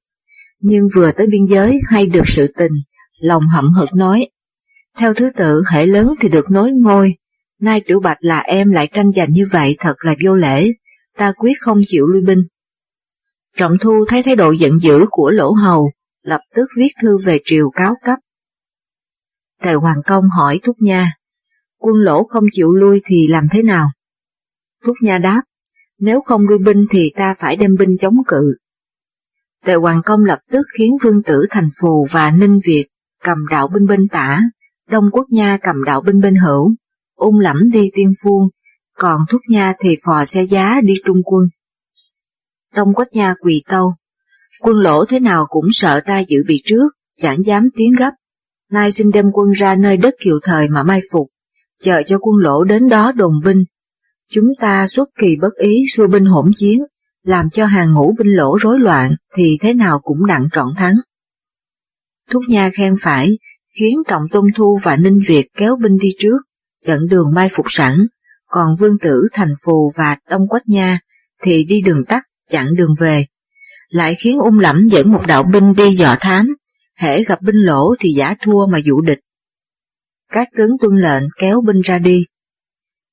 nhưng 0.62 0.88
vừa 0.96 1.12
tới 1.12 1.28
biên 1.28 1.46
giới 1.46 1.80
hay 1.90 2.06
được 2.06 2.28
sự 2.28 2.54
tình, 2.58 2.72
lòng 3.20 3.44
hậm 3.48 3.74
hực 3.74 3.90
nói, 3.96 4.30
theo 4.98 5.14
thứ 5.14 5.30
tự 5.36 5.64
hệ 5.72 5.86
lớn 5.86 6.08
thì 6.20 6.30
được 6.30 6.52
nối 6.52 6.72
ngôi, 6.72 7.16
nay 7.60 7.82
tiểu 7.86 8.00
bạch 8.00 8.18
là 8.20 8.40
em 8.40 8.72
lại 8.72 8.88
tranh 8.94 9.12
giành 9.12 9.32
như 9.32 9.46
vậy 9.52 9.76
thật 9.80 9.96
là 10.00 10.16
vô 10.26 10.36
lễ, 10.36 10.72
ta 11.18 11.34
quyết 11.38 11.54
không 11.60 11.82
chịu 11.86 12.08
lui 12.08 12.22
binh. 12.22 12.44
Trọng 13.56 13.78
Thu 13.82 14.06
thấy 14.08 14.24
thái 14.24 14.36
độ 14.36 14.52
giận 14.52 14.80
dữ 14.80 15.06
của 15.10 15.30
Lỗ 15.30 15.52
Hầu, 15.52 15.92
lập 16.24 16.42
tức 16.56 16.66
viết 16.78 16.90
thư 17.02 17.18
về 17.18 17.40
triều 17.46 17.70
cáo 17.70 17.96
cấp. 18.04 18.20
Tề 19.62 19.74
Hoàng 19.74 20.02
Công 20.06 20.24
hỏi 20.38 20.60
Thúc 20.64 20.76
Nha, 20.80 21.14
quân 21.78 21.96
lỗ 21.96 22.24
không 22.24 22.44
chịu 22.52 22.74
lui 22.74 23.02
thì 23.06 23.28
làm 23.28 23.48
thế 23.52 23.64
nào? 23.64 23.88
Thúc 24.86 24.96
Nha 25.02 25.18
đáp, 25.18 25.42
nếu 26.00 26.22
không 26.22 26.42
lui 26.48 26.58
binh 26.58 26.86
thì 26.92 27.12
ta 27.16 27.36
phải 27.40 27.56
đem 27.56 27.76
binh 27.80 27.98
chống 28.02 28.16
cự. 28.28 28.56
Tề 29.66 29.76
Hoàng 29.76 30.02
Công 30.06 30.24
lập 30.26 30.40
tức 30.52 30.66
khiến 30.78 30.92
Vương 31.04 31.24
Tử 31.24 31.46
Thành 31.50 31.70
Phù 31.82 32.08
và 32.12 32.32
Ninh 32.32 32.60
Việt 32.66 32.88
cầm 33.24 33.38
đạo 33.50 33.68
binh 33.74 33.86
bên 33.88 34.08
tả, 34.12 34.42
Đông 34.90 35.04
Quốc 35.12 35.26
Nha 35.30 35.58
cầm 35.62 35.84
đạo 35.84 36.02
binh 36.02 36.20
bên 36.22 36.36
hữu, 36.36 36.76
ung 37.16 37.40
lẫm 37.40 37.58
đi 37.74 37.90
tiên 37.94 38.14
phuông, 38.24 38.50
còn 38.98 39.22
Thúc 39.30 39.42
Nha 39.50 39.74
thì 39.80 39.98
phò 40.06 40.26
xe 40.26 40.44
giá 40.44 40.76
đi 40.84 40.94
trung 41.06 41.22
quân. 41.26 41.44
Đông 42.76 42.94
Quốc 42.94 43.08
Nha 43.12 43.34
quỳ 43.42 43.64
tâu, 43.70 43.94
quân 44.62 44.78
lỗ 44.78 45.06
thế 45.06 45.20
nào 45.20 45.46
cũng 45.50 45.66
sợ 45.72 46.02
ta 46.06 46.20
dự 46.20 46.44
bị 46.48 46.62
trước, 46.66 46.88
chẳng 47.18 47.38
dám 47.46 47.70
tiến 47.76 47.92
gấp. 48.00 48.12
Nay 48.72 48.92
xin 48.92 49.08
đem 49.14 49.26
quân 49.34 49.52
ra 49.52 49.76
nơi 49.76 49.98
đất 49.98 50.16
kiều 50.20 50.40
thời 50.44 50.70
mà 50.70 50.84
mai 50.84 51.00
phục, 51.12 51.28
chờ 51.82 52.04
cho 52.06 52.18
quân 52.18 52.36
lỗ 52.38 52.64
đến 52.64 52.90
đó 52.90 53.12
đồn 53.12 53.34
binh. 53.46 53.64
Chúng 54.32 54.48
ta 54.60 54.88
xuất 54.88 55.10
kỳ 55.20 55.38
bất 55.42 55.54
ý 55.58 55.84
xua 55.96 56.08
binh 56.08 56.26
hỗn 56.26 56.52
chiến, 56.56 56.84
làm 57.28 57.50
cho 57.50 57.66
hàng 57.66 57.94
ngũ 57.94 58.16
binh 58.18 58.28
lỗ 58.28 58.58
rối 58.60 58.80
loạn 58.80 59.12
thì 59.36 59.58
thế 59.62 59.74
nào 59.74 60.00
cũng 60.00 60.26
đặng 60.26 60.48
trọn 60.52 60.68
thắng. 60.78 60.96
Thúc 62.32 62.44
Nha 62.50 62.70
khen 62.74 62.96
phải, 63.02 63.30
khiến 63.80 63.98
Trọng 64.08 64.24
Tôn 64.32 64.46
Thu 64.56 64.80
và 64.84 64.96
Ninh 64.96 65.20
Việt 65.28 65.48
kéo 65.58 65.76
binh 65.76 65.98
đi 66.02 66.14
trước, 66.20 66.38
chặn 66.84 67.00
đường 67.10 67.34
mai 67.34 67.50
phục 67.56 67.66
sẵn, 67.70 68.08
còn 68.46 68.76
Vương 68.80 69.00
Tử, 69.02 69.28
Thành 69.34 69.54
Phù 69.66 69.92
và 69.96 70.18
Đông 70.30 70.48
Quách 70.48 70.70
Nha 70.70 71.00
thì 71.44 71.64
đi 71.64 71.82
đường 71.82 72.04
tắt, 72.08 72.24
chặn 72.50 72.68
đường 72.76 72.96
về. 73.00 73.26
Lại 73.90 74.16
khiến 74.20 74.40
ung 74.40 74.60
lẫm 74.60 74.88
dẫn 74.88 75.12
một 75.12 75.22
đạo 75.28 75.44
binh 75.44 75.74
đi 75.78 75.96
dò 75.96 76.16
thám, 76.20 76.46
hễ 76.98 77.24
gặp 77.24 77.42
binh 77.42 77.66
lỗ 77.66 77.96
thì 78.00 78.10
giả 78.10 78.36
thua 78.42 78.68
mà 78.68 78.78
dụ 78.78 79.02
địch. 79.02 79.20
Các 80.32 80.48
tướng 80.58 80.72
tuân 80.82 80.98
lệnh 80.98 81.24
kéo 81.40 81.62
binh 81.62 81.82
ra 81.84 82.00
đi. 82.00 82.26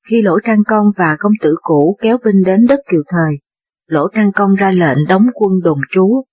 Khi 0.09 0.21
Lỗ 0.21 0.39
Trang 0.43 0.63
Công 0.67 0.85
và 0.97 1.15
công 1.19 1.33
tử 1.41 1.55
cũ 1.61 1.97
kéo 2.01 2.17
binh 2.23 2.43
đến 2.45 2.65
đất 2.69 2.79
Kiều 2.91 3.01
Thời, 3.07 3.39
Lỗ 3.87 4.07
Trang 4.15 4.31
Công 4.31 4.53
ra 4.53 4.71
lệnh 4.71 4.97
đóng 5.07 5.25
quân 5.33 5.51
đồn 5.63 5.79
trú. 5.91 6.23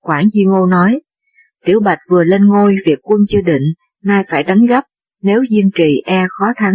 Quảng 0.00 0.28
Di 0.28 0.44
Ngô 0.44 0.66
nói, 0.66 1.00
Tiểu 1.64 1.80
Bạch 1.80 1.98
vừa 2.10 2.24
lên 2.24 2.46
ngôi 2.46 2.76
việc 2.86 2.98
quân 3.02 3.20
chưa 3.28 3.40
định, 3.40 3.62
nay 4.02 4.24
phải 4.28 4.42
đánh 4.42 4.66
gấp, 4.66 4.84
nếu 5.22 5.40
diên 5.50 5.70
trì 5.74 6.02
e 6.06 6.26
khó 6.28 6.52
thắng. 6.56 6.74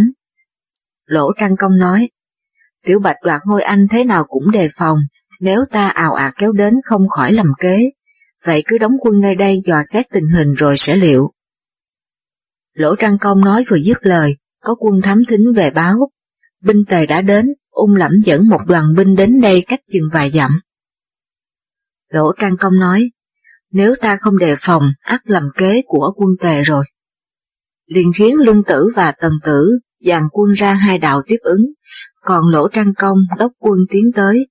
Lỗ 1.06 1.32
Trang 1.38 1.56
Công 1.56 1.78
nói, 1.78 2.10
Tiểu 2.84 2.98
Bạch 2.98 3.16
đoạt 3.22 3.40
ngôi 3.44 3.62
anh 3.62 3.86
thế 3.90 4.04
nào 4.04 4.24
cũng 4.24 4.50
đề 4.50 4.68
phòng, 4.76 4.98
nếu 5.40 5.64
ta 5.70 5.88
ào 5.88 6.14
ạt 6.14 6.34
kéo 6.36 6.52
đến 6.52 6.74
không 6.84 7.08
khỏi 7.08 7.32
lầm 7.32 7.46
kế, 7.60 7.90
vậy 8.44 8.62
cứ 8.66 8.78
đóng 8.78 8.92
quân 9.00 9.20
nơi 9.20 9.34
đây 9.34 9.62
dò 9.64 9.82
xét 9.92 10.06
tình 10.10 10.26
hình 10.28 10.52
rồi 10.52 10.76
sẽ 10.76 10.96
liệu. 10.96 11.32
Lỗ 12.74 12.96
Trang 12.96 13.18
Công 13.18 13.40
nói 13.40 13.64
vừa 13.70 13.76
dứt 13.76 13.98
lời, 14.00 14.36
có 14.60 14.74
quân 14.78 15.00
thám 15.02 15.22
thính 15.28 15.52
về 15.56 15.70
báo, 15.70 16.10
binh 16.62 16.84
tề 16.88 17.06
đã 17.06 17.20
đến, 17.20 17.46
ung 17.76 17.94
lẫm 17.94 18.12
dẫn 18.24 18.48
một 18.48 18.60
đoàn 18.66 18.94
binh 18.96 19.16
đến 19.16 19.40
đây 19.40 19.64
cách 19.66 19.80
chừng 19.92 20.08
vài 20.12 20.30
dặm. 20.30 20.50
Lỗ 22.08 22.32
Trang 22.38 22.56
Công 22.56 22.78
nói, 22.80 23.10
nếu 23.70 23.94
ta 24.00 24.16
không 24.20 24.38
đề 24.38 24.54
phòng, 24.58 24.92
ắt 25.00 25.20
làm 25.24 25.48
kế 25.56 25.82
của 25.86 26.12
quân 26.16 26.30
tề 26.40 26.62
rồi. 26.62 26.84
Liền 27.86 28.12
khiến 28.16 28.34
Lương 28.34 28.64
Tử 28.64 28.88
và 28.94 29.12
Tần 29.12 29.32
Tử 29.44 29.78
dàn 30.00 30.22
quân 30.32 30.52
ra 30.52 30.74
hai 30.74 30.98
đạo 30.98 31.22
tiếp 31.26 31.38
ứng, 31.40 31.66
còn 32.20 32.44
Lỗ 32.48 32.68
Trang 32.68 32.94
Công 32.94 33.18
đốc 33.38 33.52
quân 33.58 33.78
tiến 33.90 34.04
tới. 34.14 34.46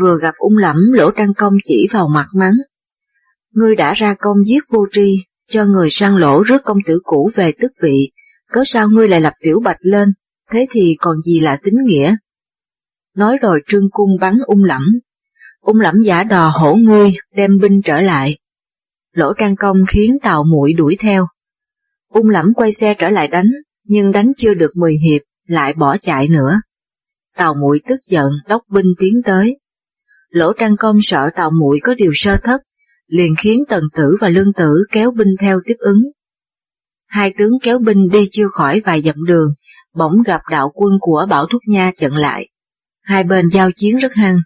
Vừa 0.00 0.18
gặp 0.18 0.34
ung 0.38 0.56
lẫm 0.56 0.76
Lỗ 0.92 1.10
Trang 1.10 1.34
Công 1.34 1.54
chỉ 1.64 1.88
vào 1.90 2.08
mặt 2.08 2.26
mắng. 2.34 2.54
Ngươi 3.50 3.76
đã 3.76 3.92
ra 3.94 4.14
công 4.18 4.36
giết 4.46 4.62
vô 4.72 4.86
tri, 4.92 5.24
cho 5.48 5.64
người 5.64 5.90
sang 5.90 6.16
lỗ 6.16 6.42
rước 6.42 6.62
công 6.64 6.78
tử 6.86 7.00
cũ 7.02 7.30
về 7.34 7.52
tước 7.60 7.70
vị, 7.82 8.10
cớ 8.52 8.62
sao 8.66 8.88
ngươi 8.88 9.08
lại 9.08 9.20
lập 9.20 9.32
tiểu 9.40 9.60
bạch 9.64 9.76
lên, 9.80 10.08
thế 10.52 10.66
thì 10.70 10.96
còn 11.00 11.16
gì 11.22 11.40
là 11.40 11.58
tính 11.64 11.74
nghĩa. 11.84 12.16
Nói 13.16 13.38
rồi 13.42 13.62
trương 13.66 13.90
cung 13.90 14.10
bắn 14.20 14.34
ung 14.46 14.64
lẫm, 14.64 14.82
ung 15.60 15.80
lẫm 15.80 15.94
giả 16.04 16.22
đò 16.22 16.48
hổ 16.48 16.74
ngươi 16.74 17.12
đem 17.36 17.50
binh 17.60 17.82
trở 17.82 18.00
lại. 18.00 18.38
Lỗ 19.12 19.32
trang 19.38 19.56
công 19.56 19.76
khiến 19.88 20.16
tàu 20.22 20.44
muội 20.44 20.72
đuổi 20.72 20.96
theo. 21.00 21.26
Ung 22.08 22.28
lẫm 22.28 22.46
quay 22.54 22.72
xe 22.72 22.94
trở 22.94 23.08
lại 23.10 23.28
đánh, 23.28 23.48
nhưng 23.84 24.12
đánh 24.12 24.32
chưa 24.36 24.54
được 24.54 24.70
10 24.76 24.94
hiệp, 24.94 25.22
lại 25.46 25.74
bỏ 25.74 25.96
chạy 25.96 26.28
nữa. 26.28 26.60
Tàu 27.36 27.54
muội 27.54 27.80
tức 27.88 28.00
giận 28.06 28.28
đốc 28.48 28.62
binh 28.68 28.86
tiến 28.98 29.14
tới. 29.24 29.58
Lỗ 30.30 30.52
trang 30.52 30.76
công 30.76 30.96
sợ 31.00 31.30
tàu 31.34 31.50
muội 31.50 31.80
có 31.82 31.94
điều 31.94 32.10
sơ 32.14 32.36
thất, 32.42 32.62
liền 33.06 33.34
khiến 33.38 33.64
tần 33.68 33.84
tử 33.94 34.16
và 34.20 34.28
lương 34.28 34.52
tử 34.52 34.74
kéo 34.92 35.10
binh 35.10 35.34
theo 35.40 35.60
tiếp 35.64 35.76
ứng. 35.78 36.02
Hai 37.06 37.34
tướng 37.38 37.50
kéo 37.62 37.78
binh 37.78 38.08
đi 38.08 38.28
chưa 38.32 38.48
khỏi 38.48 38.80
vài 38.84 39.02
dặm 39.02 39.24
đường, 39.26 39.48
bỗng 39.94 40.22
gặp 40.26 40.40
đạo 40.50 40.70
quân 40.74 40.92
của 41.00 41.26
Bảo 41.28 41.46
Thúc 41.46 41.62
Nha 41.66 41.90
chặn 41.96 42.16
lại. 42.16 42.48
Hai 43.02 43.24
bên 43.24 43.48
giao 43.48 43.70
chiến 43.74 43.96
rất 43.96 44.14
hăng. 44.14 44.36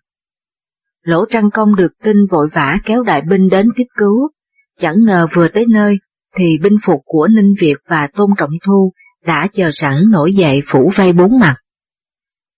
Lỗ 1.03 1.25
Trăng 1.31 1.51
Công 1.51 1.77
được 1.77 1.93
tin 2.03 2.17
vội 2.31 2.49
vã 2.53 2.79
kéo 2.85 3.03
đại 3.03 3.23
binh 3.23 3.49
đến 3.49 3.69
tiếp 3.77 3.87
cứu, 3.97 4.29
chẳng 4.77 4.95
ngờ 5.05 5.27
vừa 5.35 5.49
tới 5.49 5.67
nơi, 5.69 5.99
thì 6.37 6.59
binh 6.63 6.77
phục 6.83 7.01
của 7.05 7.29
Ninh 7.29 7.55
Việt 7.61 7.77
và 7.89 8.07
Tôn 8.07 8.31
Trọng 8.39 8.51
Thu 8.67 8.93
đã 9.25 9.49
chờ 9.53 9.71
sẵn 9.73 10.11
nổi 10.11 10.33
dậy 10.33 10.61
phủ 10.67 10.91
vây 10.95 11.13
bốn 11.13 11.39
mặt. 11.39 11.57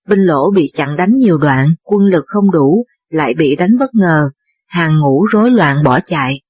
Binh 0.08 0.20
lỗ 0.20 0.50
bị 0.50 0.66
chặn 0.72 0.96
đánh 0.96 1.10
nhiều 1.10 1.38
đoạn, 1.38 1.68
quân 1.82 2.02
lực 2.02 2.24
không 2.26 2.50
đủ, 2.50 2.84
lại 3.10 3.34
bị 3.34 3.56
đánh 3.56 3.70
bất 3.78 3.94
ngờ, 3.94 4.22
hàng 4.66 4.98
ngũ 5.00 5.24
rối 5.32 5.50
loạn 5.50 5.82
bỏ 5.84 6.00
chạy. 6.00 6.40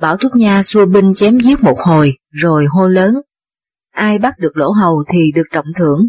Bảo 0.00 0.16
Thúc 0.16 0.32
Nha 0.36 0.62
xua 0.62 0.86
binh 0.86 1.14
chém 1.14 1.38
giết 1.38 1.62
một 1.62 1.78
hồi, 1.78 2.18
rồi 2.30 2.66
hô 2.66 2.86
lớn. 2.86 3.14
Ai 3.92 4.18
bắt 4.18 4.34
được 4.38 4.56
lỗ 4.56 4.70
hầu 4.70 5.04
thì 5.12 5.32
được 5.34 5.46
trọng 5.52 5.66
thưởng. 5.76 6.08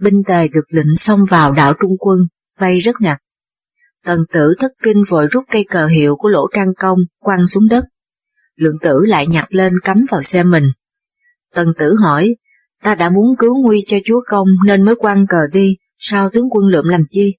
Binh 0.00 0.22
tề 0.26 0.48
được 0.48 0.64
lệnh 0.68 0.94
xông 0.96 1.20
vào 1.30 1.52
đảo 1.52 1.74
Trung 1.80 1.96
Quân, 1.98 2.18
vây 2.58 2.78
rất 2.78 3.00
ngặt. 3.00 3.18
Tần 4.04 4.18
tử 4.32 4.54
thất 4.58 4.72
kinh 4.82 5.02
vội 5.08 5.26
rút 5.30 5.44
cây 5.50 5.64
cờ 5.68 5.86
hiệu 5.86 6.16
của 6.16 6.28
lỗ 6.28 6.46
trang 6.54 6.74
công 6.78 6.98
quăng 7.18 7.46
xuống 7.46 7.68
đất. 7.70 7.84
Lượng 8.56 8.76
tử 8.82 9.00
lại 9.08 9.26
nhặt 9.26 9.44
lên 9.48 9.72
cắm 9.84 10.04
vào 10.10 10.22
xe 10.22 10.42
mình. 10.42 10.64
Tần 11.54 11.72
tử 11.78 11.94
hỏi, 12.02 12.36
ta 12.82 12.94
đã 12.94 13.10
muốn 13.10 13.26
cứu 13.38 13.62
nguy 13.62 13.80
cho 13.86 13.96
chúa 14.04 14.20
công 14.26 14.48
nên 14.66 14.84
mới 14.84 14.96
quăng 14.96 15.26
cờ 15.26 15.46
đi, 15.52 15.76
sao 15.98 16.30
tướng 16.30 16.50
quân 16.50 16.66
lượm 16.66 16.84
làm 16.88 17.04
chi? 17.10 17.36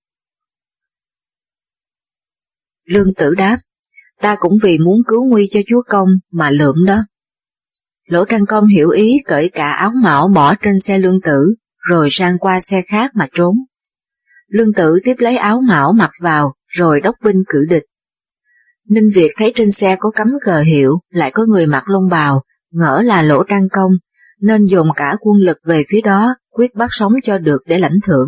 Lương 2.85 3.13
tử 3.13 3.35
đáp, 3.35 3.57
ta 4.21 4.35
cũng 4.39 4.53
vì 4.63 4.77
muốn 4.77 4.97
cứu 5.07 5.25
nguy 5.25 5.47
cho 5.51 5.59
chúa 5.69 5.81
công 5.87 6.09
mà 6.31 6.49
lượm 6.49 6.75
đó. 6.87 7.03
Lỗ 8.09 8.25
Trang 8.25 8.45
Công 8.45 8.67
hiểu 8.67 8.89
ý 8.89 9.17
cởi 9.25 9.49
cả 9.49 9.71
áo 9.71 9.91
mão 10.03 10.27
bỏ 10.27 10.55
trên 10.55 10.79
xe 10.79 10.97
lương 10.97 11.21
tử, 11.21 11.55
rồi 11.89 12.07
sang 12.11 12.37
qua 12.37 12.59
xe 12.59 12.81
khác 12.87 13.11
mà 13.15 13.27
trốn. 13.33 13.55
Lương 14.47 14.73
tử 14.73 14.99
tiếp 15.03 15.15
lấy 15.19 15.37
áo 15.37 15.59
mão 15.67 15.93
mặc 15.93 16.11
vào, 16.21 16.53
rồi 16.67 17.01
đốc 17.01 17.15
binh 17.23 17.43
cử 17.47 17.65
địch. 17.69 17.83
Ninh 18.89 19.09
Việt 19.15 19.29
thấy 19.37 19.51
trên 19.55 19.71
xe 19.71 19.95
có 19.99 20.11
cấm 20.15 20.27
cờ 20.45 20.59
hiệu, 20.59 20.99
lại 21.09 21.31
có 21.31 21.45
người 21.45 21.65
mặc 21.65 21.83
lông 21.89 22.09
bào, 22.09 22.43
ngỡ 22.71 23.01
là 23.05 23.21
Lỗ 23.21 23.43
Trang 23.43 23.67
Công, 23.71 23.91
nên 24.41 24.65
dồn 24.65 24.87
cả 24.95 25.15
quân 25.19 25.37
lực 25.37 25.57
về 25.65 25.83
phía 25.89 26.01
đó, 26.01 26.35
quyết 26.49 26.75
bắt 26.75 26.89
sống 26.91 27.11
cho 27.23 27.37
được 27.37 27.61
để 27.67 27.79
lãnh 27.79 27.99
thưởng. 28.03 28.27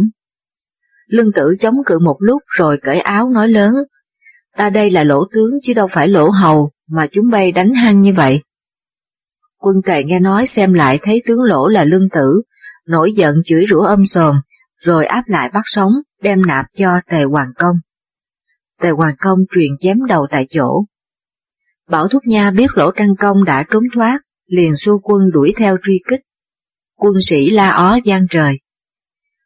Lương 1.08 1.32
tử 1.32 1.56
chống 1.60 1.76
cự 1.86 2.00
một 2.00 2.16
lúc 2.20 2.42
rồi 2.58 2.80
cởi 2.82 3.00
áo 3.00 3.30
nói 3.30 3.48
lớn, 3.48 3.74
ta 4.58 4.70
đây 4.70 4.90
là 4.90 5.04
lỗ 5.04 5.26
tướng 5.34 5.50
chứ 5.64 5.74
đâu 5.74 5.88
phải 5.92 6.08
lỗ 6.08 6.30
hầu 6.30 6.72
mà 6.90 7.08
chúng 7.12 7.30
bay 7.32 7.52
đánh 7.52 7.74
hăng 7.74 8.00
như 8.00 8.14
vậy. 8.14 8.42
Quân 9.58 9.76
tề 9.86 10.04
nghe 10.04 10.20
nói 10.20 10.46
xem 10.46 10.74
lại 10.74 11.00
thấy 11.02 11.22
tướng 11.26 11.42
lỗ 11.42 11.68
là 11.68 11.84
lương 11.84 12.10
tử, 12.10 12.42
nổi 12.88 13.14
giận 13.14 13.36
chửi 13.46 13.66
rủa 13.70 13.82
âm 13.82 14.06
sồn 14.06 14.36
rồi 14.78 15.06
áp 15.06 15.24
lại 15.28 15.50
bắt 15.54 15.64
sống, 15.66 15.92
đem 16.22 16.46
nạp 16.46 16.66
cho 16.78 17.00
tề 17.10 17.24
hoàng 17.24 17.50
công. 17.56 17.76
Tề 18.82 18.90
hoàng 18.90 19.16
công 19.20 19.40
truyền 19.54 19.72
chém 19.80 20.06
đầu 20.06 20.28
tại 20.30 20.48
chỗ. 20.50 20.86
Bảo 21.90 22.08
Thúc 22.08 22.24
Nha 22.26 22.52
biết 22.52 22.78
lỗ 22.78 22.92
trăng 22.92 23.16
công 23.20 23.44
đã 23.44 23.64
trốn 23.72 23.84
thoát, 23.96 24.20
liền 24.48 24.76
xua 24.76 24.98
quân 25.04 25.32
đuổi 25.32 25.54
theo 25.58 25.78
truy 25.84 26.02
kích. 26.10 26.22
Quân 26.96 27.14
sĩ 27.22 27.50
la 27.50 27.70
ó 27.72 28.00
gian 28.06 28.28
trời. 28.30 28.60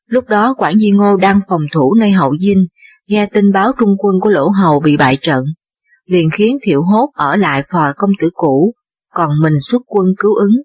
Lúc 0.06 0.28
đó 0.28 0.54
Quảng 0.58 0.78
Di 0.78 0.92
Ngô 0.92 1.18
đang 1.18 1.40
phòng 1.50 1.62
thủ 1.74 1.94
nơi 1.94 2.12
hậu 2.12 2.38
dinh, 2.38 2.68
nghe 3.08 3.28
tin 3.34 3.52
báo 3.52 3.72
trung 3.80 3.96
quân 4.00 4.16
của 4.22 4.30
Lỗ 4.30 4.50
Hầu 4.50 4.80
bị 4.80 4.98
bại 4.98 5.18
trận, 5.22 5.44
liền 6.06 6.30
khiến 6.34 6.58
Thiệu 6.64 6.84
Hốt 6.84 7.10
ở 7.14 7.36
lại 7.36 7.64
phò 7.72 7.94
công 7.98 8.12
tử 8.20 8.30
cũ, 8.34 8.74
còn 9.12 9.30
mình 9.42 9.54
xuất 9.62 9.82
quân 9.86 10.08
cứu 10.18 10.36
ứng. 10.36 10.56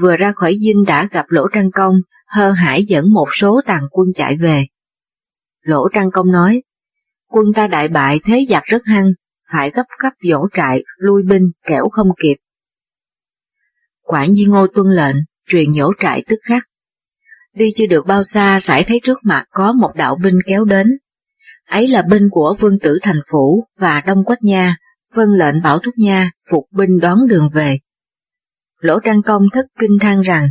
Vừa 0.00 0.16
ra 0.16 0.32
khỏi 0.32 0.56
dinh 0.60 0.82
đã 0.86 1.08
gặp 1.10 1.26
Lỗ 1.28 1.48
Trăng 1.52 1.70
Công, 1.70 1.94
hơ 2.26 2.50
hải 2.50 2.84
dẫn 2.84 3.12
một 3.12 3.28
số 3.40 3.60
tàn 3.66 3.82
quân 3.90 4.08
chạy 4.14 4.36
về. 4.36 4.66
Lỗ 5.60 5.88
Trăng 5.92 6.10
Công 6.10 6.32
nói, 6.32 6.62
quân 7.28 7.46
ta 7.54 7.66
đại 7.66 7.88
bại 7.88 8.20
thế 8.24 8.46
giặc 8.48 8.62
rất 8.64 8.82
hăng, 8.84 9.12
phải 9.52 9.70
gấp 9.70 9.86
gấp 10.02 10.10
dỗ 10.22 10.46
trại, 10.52 10.82
lui 10.98 11.22
binh, 11.22 11.50
kẻo 11.66 11.88
không 11.92 12.08
kịp. 12.22 12.36
Quản 14.02 14.34
Di 14.34 14.44
Ngô 14.44 14.66
tuân 14.74 14.86
lệnh, 14.86 15.16
truyền 15.48 15.72
nhổ 15.72 15.92
trại 16.00 16.24
tức 16.28 16.38
khắc. 16.42 16.62
Đi 17.54 17.72
chưa 17.76 17.86
được 17.86 18.06
bao 18.06 18.22
xa, 18.22 18.60
sải 18.60 18.84
thấy 18.84 19.00
trước 19.02 19.18
mặt 19.22 19.44
có 19.50 19.72
một 19.72 19.90
đạo 19.96 20.16
binh 20.22 20.38
kéo 20.46 20.64
đến, 20.64 20.86
ấy 21.66 21.88
là 21.88 22.02
binh 22.02 22.28
của 22.30 22.56
vương 22.60 22.78
tử 22.78 22.98
thành 23.02 23.20
phủ 23.32 23.66
và 23.78 24.00
đông 24.00 24.24
quách 24.24 24.42
nha, 24.42 24.76
vân 25.14 25.28
lệnh 25.38 25.62
bảo 25.62 25.78
thúc 25.78 25.94
nha 25.96 26.30
phục 26.50 26.64
binh 26.70 26.98
đón 27.00 27.18
đường 27.28 27.48
về. 27.54 27.78
Lỗ 28.80 28.98
Trang 29.04 29.22
Công 29.22 29.42
thất 29.52 29.66
kinh 29.78 29.98
than 30.00 30.20
rằng, 30.20 30.48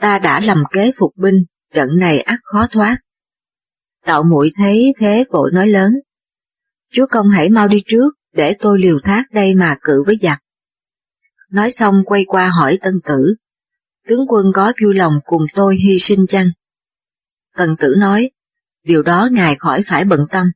ta 0.00 0.18
đã 0.18 0.40
lầm 0.46 0.62
kế 0.70 0.90
phục 0.98 1.16
binh, 1.16 1.44
trận 1.74 1.88
này 1.98 2.20
ắt 2.20 2.38
khó 2.42 2.66
thoát. 2.70 2.96
Tạo 4.04 4.22
muội 4.22 4.52
thấy 4.56 4.92
thế 4.98 5.24
vội 5.30 5.50
nói 5.54 5.68
lớn, 5.68 5.92
chúa 6.92 7.06
công 7.10 7.30
hãy 7.30 7.48
mau 7.48 7.68
đi 7.68 7.82
trước, 7.86 8.10
để 8.32 8.56
tôi 8.60 8.80
liều 8.80 8.96
thác 9.04 9.24
đây 9.32 9.54
mà 9.54 9.76
cự 9.80 10.02
với 10.06 10.16
giặc. 10.16 10.38
Nói 11.50 11.70
xong 11.70 11.94
quay 12.04 12.24
qua 12.24 12.48
hỏi 12.48 12.78
tân 12.82 12.94
tử, 13.04 13.34
tướng 14.06 14.20
quân 14.28 14.46
có 14.54 14.72
vui 14.82 14.94
lòng 14.94 15.12
cùng 15.24 15.42
tôi 15.54 15.76
hy 15.76 15.98
sinh 15.98 16.26
chăng? 16.28 16.48
Tần 17.56 17.76
tử 17.78 17.94
nói, 17.98 18.30
điều 18.84 19.02
đó 19.02 19.28
ngài 19.32 19.56
khỏi 19.58 19.82
phải 19.86 20.04
bận 20.04 20.20
tâm. 20.30 20.46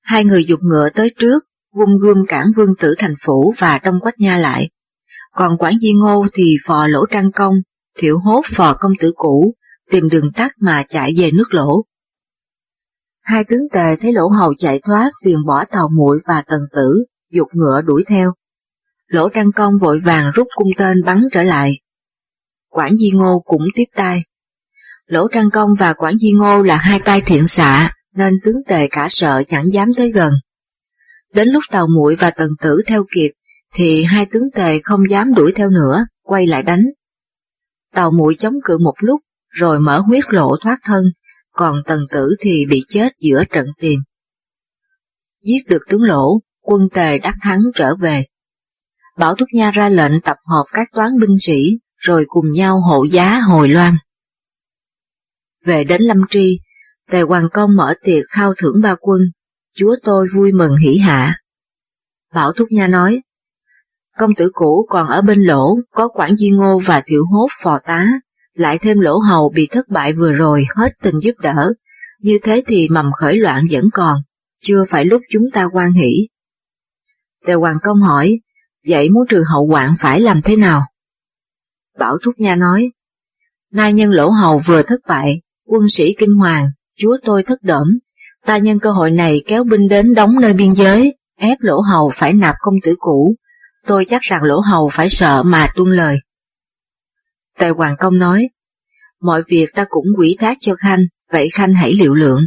Hai 0.00 0.24
người 0.24 0.44
dục 0.44 0.60
ngựa 0.62 0.88
tới 0.94 1.14
trước, 1.18 1.47
vung 1.74 1.98
gươm 1.98 2.16
cản 2.28 2.46
vương 2.56 2.76
tử 2.78 2.94
thành 2.98 3.14
phủ 3.24 3.52
và 3.58 3.78
đông 3.78 4.00
quách 4.00 4.18
nha 4.18 4.38
lại. 4.38 4.70
Còn 5.34 5.56
quản 5.58 5.78
di 5.78 5.92
ngô 5.92 6.26
thì 6.34 6.56
phò 6.66 6.86
lỗ 6.86 7.06
trang 7.06 7.32
công, 7.32 7.54
thiểu 7.98 8.18
hốt 8.18 8.42
phò 8.54 8.74
công 8.74 8.92
tử 9.00 9.12
cũ, 9.16 9.54
tìm 9.90 10.08
đường 10.08 10.32
tắt 10.34 10.52
mà 10.60 10.84
chạy 10.88 11.14
về 11.16 11.30
nước 11.30 11.54
lỗ. 11.54 11.84
Hai 13.20 13.44
tướng 13.44 13.68
tề 13.72 13.96
thấy 14.00 14.12
lỗ 14.12 14.28
hầu 14.28 14.54
chạy 14.54 14.80
thoát 14.84 15.10
liền 15.24 15.38
bỏ 15.46 15.64
tàu 15.64 15.88
muội 15.96 16.18
và 16.26 16.42
tần 16.46 16.60
tử, 16.76 17.04
dục 17.30 17.48
ngựa 17.52 17.80
đuổi 17.84 18.04
theo. 18.08 18.32
Lỗ 19.06 19.28
trang 19.28 19.52
công 19.52 19.72
vội 19.80 19.98
vàng 19.98 20.30
rút 20.34 20.46
cung 20.54 20.68
tên 20.76 20.96
bắn 21.04 21.22
trở 21.32 21.42
lại. 21.42 21.72
Quản 22.68 22.96
Di 22.96 23.10
Ngô 23.10 23.42
cũng 23.44 23.62
tiếp 23.74 23.84
tay. 23.94 24.22
Lỗ 25.06 25.28
trang 25.28 25.50
công 25.50 25.70
và 25.78 25.92
Quản 25.92 26.18
Di 26.18 26.32
Ngô 26.32 26.62
là 26.62 26.76
hai 26.76 27.00
tay 27.04 27.20
thiện 27.26 27.46
xạ, 27.46 27.90
nên 28.14 28.34
tướng 28.44 28.56
tề 28.66 28.88
cả 28.90 29.06
sợ 29.10 29.42
chẳng 29.46 29.64
dám 29.72 29.88
tới 29.96 30.10
gần. 30.12 30.32
Đến 31.34 31.48
lúc 31.48 31.62
tàu 31.70 31.86
muội 31.86 32.16
và 32.16 32.30
tần 32.30 32.50
tử 32.60 32.82
theo 32.86 33.04
kịp, 33.14 33.32
thì 33.74 34.04
hai 34.04 34.26
tướng 34.26 34.50
tề 34.54 34.80
không 34.84 35.10
dám 35.10 35.34
đuổi 35.34 35.52
theo 35.56 35.70
nữa, 35.70 36.06
quay 36.22 36.46
lại 36.46 36.62
đánh. 36.62 36.84
Tàu 37.94 38.10
muội 38.10 38.36
chống 38.38 38.54
cự 38.64 38.78
một 38.78 38.94
lúc, 39.00 39.20
rồi 39.48 39.80
mở 39.80 39.98
huyết 39.98 40.24
lộ 40.30 40.56
thoát 40.62 40.78
thân, 40.84 41.04
còn 41.52 41.82
tần 41.86 42.00
tử 42.12 42.36
thì 42.40 42.66
bị 42.66 42.84
chết 42.88 43.12
giữa 43.18 43.44
trận 43.44 43.66
tiền. 43.80 43.98
Giết 45.42 45.60
được 45.68 45.82
tướng 45.88 46.02
lỗ, 46.02 46.40
quân 46.60 46.88
tề 46.94 47.18
đắc 47.18 47.34
thắng 47.42 47.60
trở 47.74 47.94
về. 47.94 48.24
Bảo 49.18 49.34
Thúc 49.34 49.48
Nha 49.52 49.70
ra 49.70 49.88
lệnh 49.88 50.20
tập 50.20 50.36
hợp 50.46 50.64
các 50.72 50.88
toán 50.92 51.10
binh 51.20 51.36
sĩ, 51.40 51.78
rồi 51.96 52.24
cùng 52.28 52.52
nhau 52.52 52.80
hộ 52.80 53.04
giá 53.04 53.40
hồi 53.40 53.68
loan. 53.68 53.94
Về 55.64 55.84
đến 55.84 56.02
Lâm 56.02 56.20
Tri, 56.30 56.60
Tề 57.10 57.22
Hoàng 57.22 57.48
Công 57.52 57.76
mở 57.76 57.94
tiệc 58.02 58.24
khao 58.28 58.54
thưởng 58.58 58.80
ba 58.82 58.94
quân, 59.00 59.20
chúa 59.78 59.96
tôi 60.02 60.26
vui 60.34 60.52
mừng 60.52 60.76
hỷ 60.76 60.98
hạ. 60.98 61.34
Bảo 62.34 62.52
Thúc 62.52 62.68
Nha 62.70 62.86
nói, 62.86 63.22
công 64.18 64.34
tử 64.34 64.50
cũ 64.52 64.86
còn 64.88 65.08
ở 65.08 65.22
bên 65.22 65.42
lỗ, 65.42 65.78
có 65.90 66.08
quản 66.08 66.36
di 66.36 66.50
ngô 66.50 66.78
và 66.78 67.02
thiệu 67.06 67.24
hốt 67.32 67.48
phò 67.62 67.78
tá, 67.78 68.06
lại 68.54 68.78
thêm 68.80 69.00
lỗ 69.00 69.18
hầu 69.18 69.52
bị 69.54 69.68
thất 69.70 69.88
bại 69.88 70.12
vừa 70.12 70.32
rồi 70.32 70.66
hết 70.76 70.88
tình 71.02 71.14
giúp 71.22 71.32
đỡ, 71.42 71.72
như 72.20 72.38
thế 72.42 72.62
thì 72.66 72.88
mầm 72.88 73.06
khởi 73.20 73.36
loạn 73.36 73.66
vẫn 73.70 73.84
còn, 73.92 74.22
chưa 74.62 74.84
phải 74.88 75.04
lúc 75.04 75.22
chúng 75.30 75.44
ta 75.52 75.68
quan 75.72 75.92
hỷ. 75.92 76.28
Tề 77.46 77.54
Hoàng 77.54 77.78
Công 77.82 77.98
hỏi, 77.98 78.40
vậy 78.88 79.10
muốn 79.10 79.26
trừ 79.28 79.44
hậu 79.52 79.66
hoạn 79.66 79.94
phải 80.00 80.20
làm 80.20 80.40
thế 80.44 80.56
nào? 80.56 80.82
Bảo 81.98 82.18
Thúc 82.24 82.34
Nha 82.38 82.56
nói, 82.56 82.90
nay 83.72 83.92
nhân 83.92 84.10
lỗ 84.10 84.30
hầu 84.30 84.58
vừa 84.58 84.82
thất 84.82 85.00
bại, 85.08 85.40
quân 85.66 85.88
sĩ 85.88 86.14
kinh 86.18 86.34
hoàng, 86.34 86.66
chúa 86.96 87.16
tôi 87.24 87.42
thất 87.42 87.62
đổm, 87.62 87.88
ta 88.48 88.58
nhân 88.58 88.78
cơ 88.78 88.90
hội 88.90 89.10
này 89.10 89.42
kéo 89.46 89.64
binh 89.64 89.88
đến 89.88 90.14
đóng 90.14 90.40
nơi 90.40 90.52
biên 90.52 90.70
giới, 90.70 91.16
ép 91.38 91.58
lỗ 91.60 91.80
hầu 91.80 92.10
phải 92.14 92.32
nạp 92.32 92.54
công 92.60 92.74
tử 92.82 92.94
cũ, 92.98 93.34
tôi 93.86 94.04
chắc 94.04 94.22
rằng 94.22 94.42
lỗ 94.42 94.60
hầu 94.60 94.88
phải 94.88 95.08
sợ 95.08 95.42
mà 95.42 95.68
tuân 95.74 95.90
lời. 95.90 96.18
Tề 97.58 97.68
Hoàng 97.68 97.96
Công 97.98 98.18
nói, 98.18 98.48
mọi 99.20 99.42
việc 99.48 99.66
ta 99.74 99.84
cũng 99.88 100.04
quỷ 100.16 100.36
thác 100.40 100.56
cho 100.60 100.74
Khanh, 100.74 101.00
vậy 101.32 101.48
Khanh 101.52 101.74
hãy 101.74 101.92
liệu 101.92 102.14
lượng. 102.14 102.42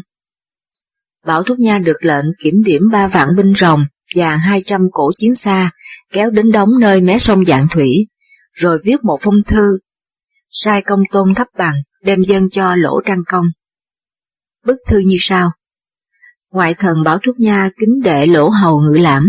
Bảo 1.26 1.44
Thúc 1.44 1.60
Nha 1.60 1.78
được 1.78 1.98
lệnh 2.06 2.26
kiểm 2.40 2.64
điểm 2.66 2.82
ba 2.92 3.08
vạn 3.08 3.36
binh 3.36 3.54
rồng 3.56 3.86
và 4.16 4.36
hai 4.36 4.64
trăm 4.66 4.82
cổ 4.92 5.12
chiến 5.16 5.36
xa 5.36 5.72
kéo 6.14 6.30
đến 6.30 6.52
đóng 6.52 6.70
nơi 6.80 7.02
mé 7.02 7.18
sông 7.18 7.44
Dạng 7.44 7.68
Thủy, 7.68 8.08
rồi 8.54 8.80
viết 8.84 9.04
một 9.04 9.18
phong 9.22 9.38
thư, 9.48 9.66
sai 10.50 10.82
công 10.82 11.02
tôn 11.12 11.34
thấp 11.34 11.48
bằng 11.58 11.76
đem 12.04 12.22
dân 12.22 12.50
cho 12.50 12.76
lỗ 12.76 13.02
trang 13.06 13.24
công. 13.28 13.46
Bức 14.66 14.78
thư 14.88 15.00
như 15.00 15.18
sau. 15.20 15.52
Ngoại 16.52 16.74
thần 16.74 17.04
Bảo 17.04 17.18
Trúc 17.22 17.40
Nha 17.40 17.70
kính 17.80 18.02
đệ 18.04 18.26
lỗ 18.26 18.50
hầu 18.50 18.82
ngự 18.82 18.98
lãm. 18.98 19.28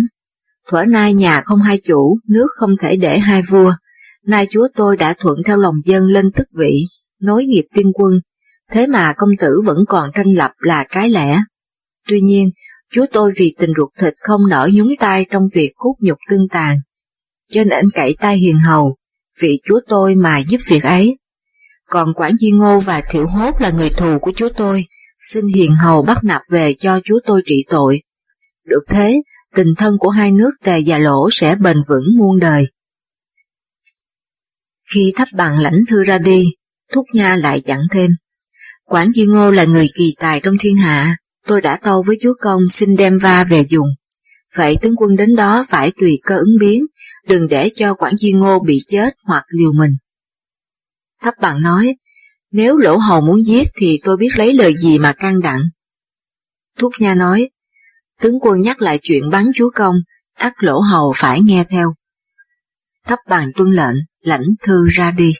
Thuở 0.71 0.85
nay 0.85 1.15
nhà 1.15 1.43
không 1.45 1.63
hai 1.63 1.79
chủ, 1.79 2.19
nước 2.29 2.47
không 2.57 2.71
thể 2.81 2.97
để 2.97 3.19
hai 3.19 3.43
vua, 3.43 3.75
nay 4.27 4.47
chúa 4.51 4.69
tôi 4.75 4.97
đã 4.97 5.15
thuận 5.19 5.39
theo 5.47 5.57
lòng 5.57 5.75
dân 5.85 6.07
lên 6.07 6.33
tức 6.33 6.49
vị, 6.59 6.83
nối 7.21 7.45
nghiệp 7.45 7.65
tiên 7.75 7.93
quân, 7.95 8.21
thế 8.71 8.87
mà 8.87 9.13
công 9.17 9.31
tử 9.39 9.63
vẫn 9.65 9.77
còn 9.89 10.11
tranh 10.15 10.33
lập 10.35 10.51
là 10.59 10.87
trái 10.91 11.11
lẽ. 11.11 11.39
Tuy 12.09 12.21
nhiên, 12.21 12.51
chúa 12.93 13.07
tôi 13.13 13.33
vì 13.37 13.55
tình 13.59 13.71
ruột 13.77 13.91
thịt 13.99 14.15
không 14.19 14.49
nở 14.49 14.71
nhúng 14.75 14.93
tay 15.01 15.27
trong 15.31 15.43
việc 15.55 15.73
cốt 15.77 15.95
nhục 16.01 16.19
tương 16.31 16.49
tàn, 16.49 16.77
cho 17.51 17.65
nên 17.65 17.91
cậy 17.95 18.17
tay 18.21 18.37
hiền 18.37 18.59
hầu, 18.59 18.97
vì 19.41 19.61
chúa 19.69 19.81
tôi 19.89 20.15
mà 20.15 20.39
giúp 20.39 20.61
việc 20.69 20.83
ấy. 20.83 21.19
Còn 21.89 22.15
Quản 22.17 22.37
Di 22.37 22.51
Ngô 22.51 22.79
và 22.79 23.03
Thiệu 23.11 23.27
Hốt 23.27 23.61
là 23.61 23.71
người 23.71 23.91
thù 23.91 24.19
của 24.21 24.33
chúa 24.37 24.49
tôi, 24.57 24.87
xin 25.23 25.47
hiền 25.47 25.75
hầu 25.75 26.03
bắt 26.03 26.25
nạp 26.25 26.41
về 26.51 26.75
cho 26.79 27.01
chúa 27.05 27.21
tôi 27.27 27.43
trị 27.47 27.65
tội. 27.69 28.03
Được 28.65 28.83
thế, 28.89 29.23
tình 29.55 29.75
thân 29.79 29.95
của 29.99 30.09
hai 30.09 30.33
nước 30.33 30.51
tề 30.65 30.83
và 30.87 30.99
lỗ 30.99 31.29
sẽ 31.33 31.55
bền 31.55 31.77
vững 31.89 32.05
muôn 32.19 32.39
đời. 32.39 32.65
Khi 34.95 35.13
thắp 35.17 35.29
bằng 35.35 35.59
lãnh 35.59 35.81
thư 35.89 36.05
ra 36.05 36.19
đi, 36.19 36.47
Thúc 36.93 37.05
Nha 37.13 37.37
lại 37.37 37.61
dặn 37.65 37.81
thêm. 37.91 38.11
Quản 38.85 39.11
Di 39.11 39.27
Ngô 39.27 39.51
là 39.51 39.65
người 39.65 39.87
kỳ 39.95 40.15
tài 40.19 40.41
trong 40.41 40.55
thiên 40.61 40.77
hạ, 40.77 41.17
tôi 41.47 41.61
đã 41.61 41.79
tâu 41.83 42.03
với 42.07 42.17
chúa 42.23 42.35
công 42.41 42.61
xin 42.69 42.97
đem 42.97 43.19
va 43.19 43.45
về 43.45 43.67
dùng. 43.71 43.89
Vậy 44.57 44.77
tướng 44.83 44.97
quân 44.97 45.17
đến 45.17 45.37
đó 45.37 45.67
phải 45.69 45.93
tùy 46.01 46.19
cơ 46.23 46.37
ứng 46.37 46.59
biến, 46.61 46.83
đừng 47.29 47.49
để 47.49 47.71
cho 47.77 47.95
Quản 47.95 48.17
Di 48.17 48.33
Ngô 48.33 48.61
bị 48.61 48.79
chết 48.87 49.15
hoặc 49.25 49.45
liều 49.49 49.73
mình. 49.73 49.91
Thấp 51.23 51.35
bằng 51.41 51.63
nói, 51.63 51.95
nếu 52.53 52.77
lỗ 52.77 52.97
hầu 52.97 53.21
muốn 53.21 53.47
giết 53.47 53.69
thì 53.75 54.01
tôi 54.05 54.17
biết 54.17 54.31
lấy 54.37 54.55
lời 54.55 54.75
gì 54.77 54.99
mà 54.99 55.13
căng 55.13 55.41
đặng. 55.41 55.61
Thúc 56.79 56.93
Nha 56.99 57.15
nói, 57.15 57.51
tướng 58.21 58.41
quân 58.41 58.61
nhắc 58.61 58.83
lại 58.83 58.99
chuyện 59.03 59.23
bắn 59.31 59.45
chúa 59.55 59.71
công, 59.75 59.95
ắt 60.37 60.53
lỗ 60.59 60.81
hầu 60.81 61.13
phải 61.17 61.41
nghe 61.41 61.65
theo. 61.71 61.95
thấp 63.07 63.19
bàn 63.29 63.51
tuân 63.57 63.73
lệnh, 63.73 63.97
lãnh 64.21 64.45
thư 64.63 64.87
ra 64.89 65.11
đi. 65.11 65.33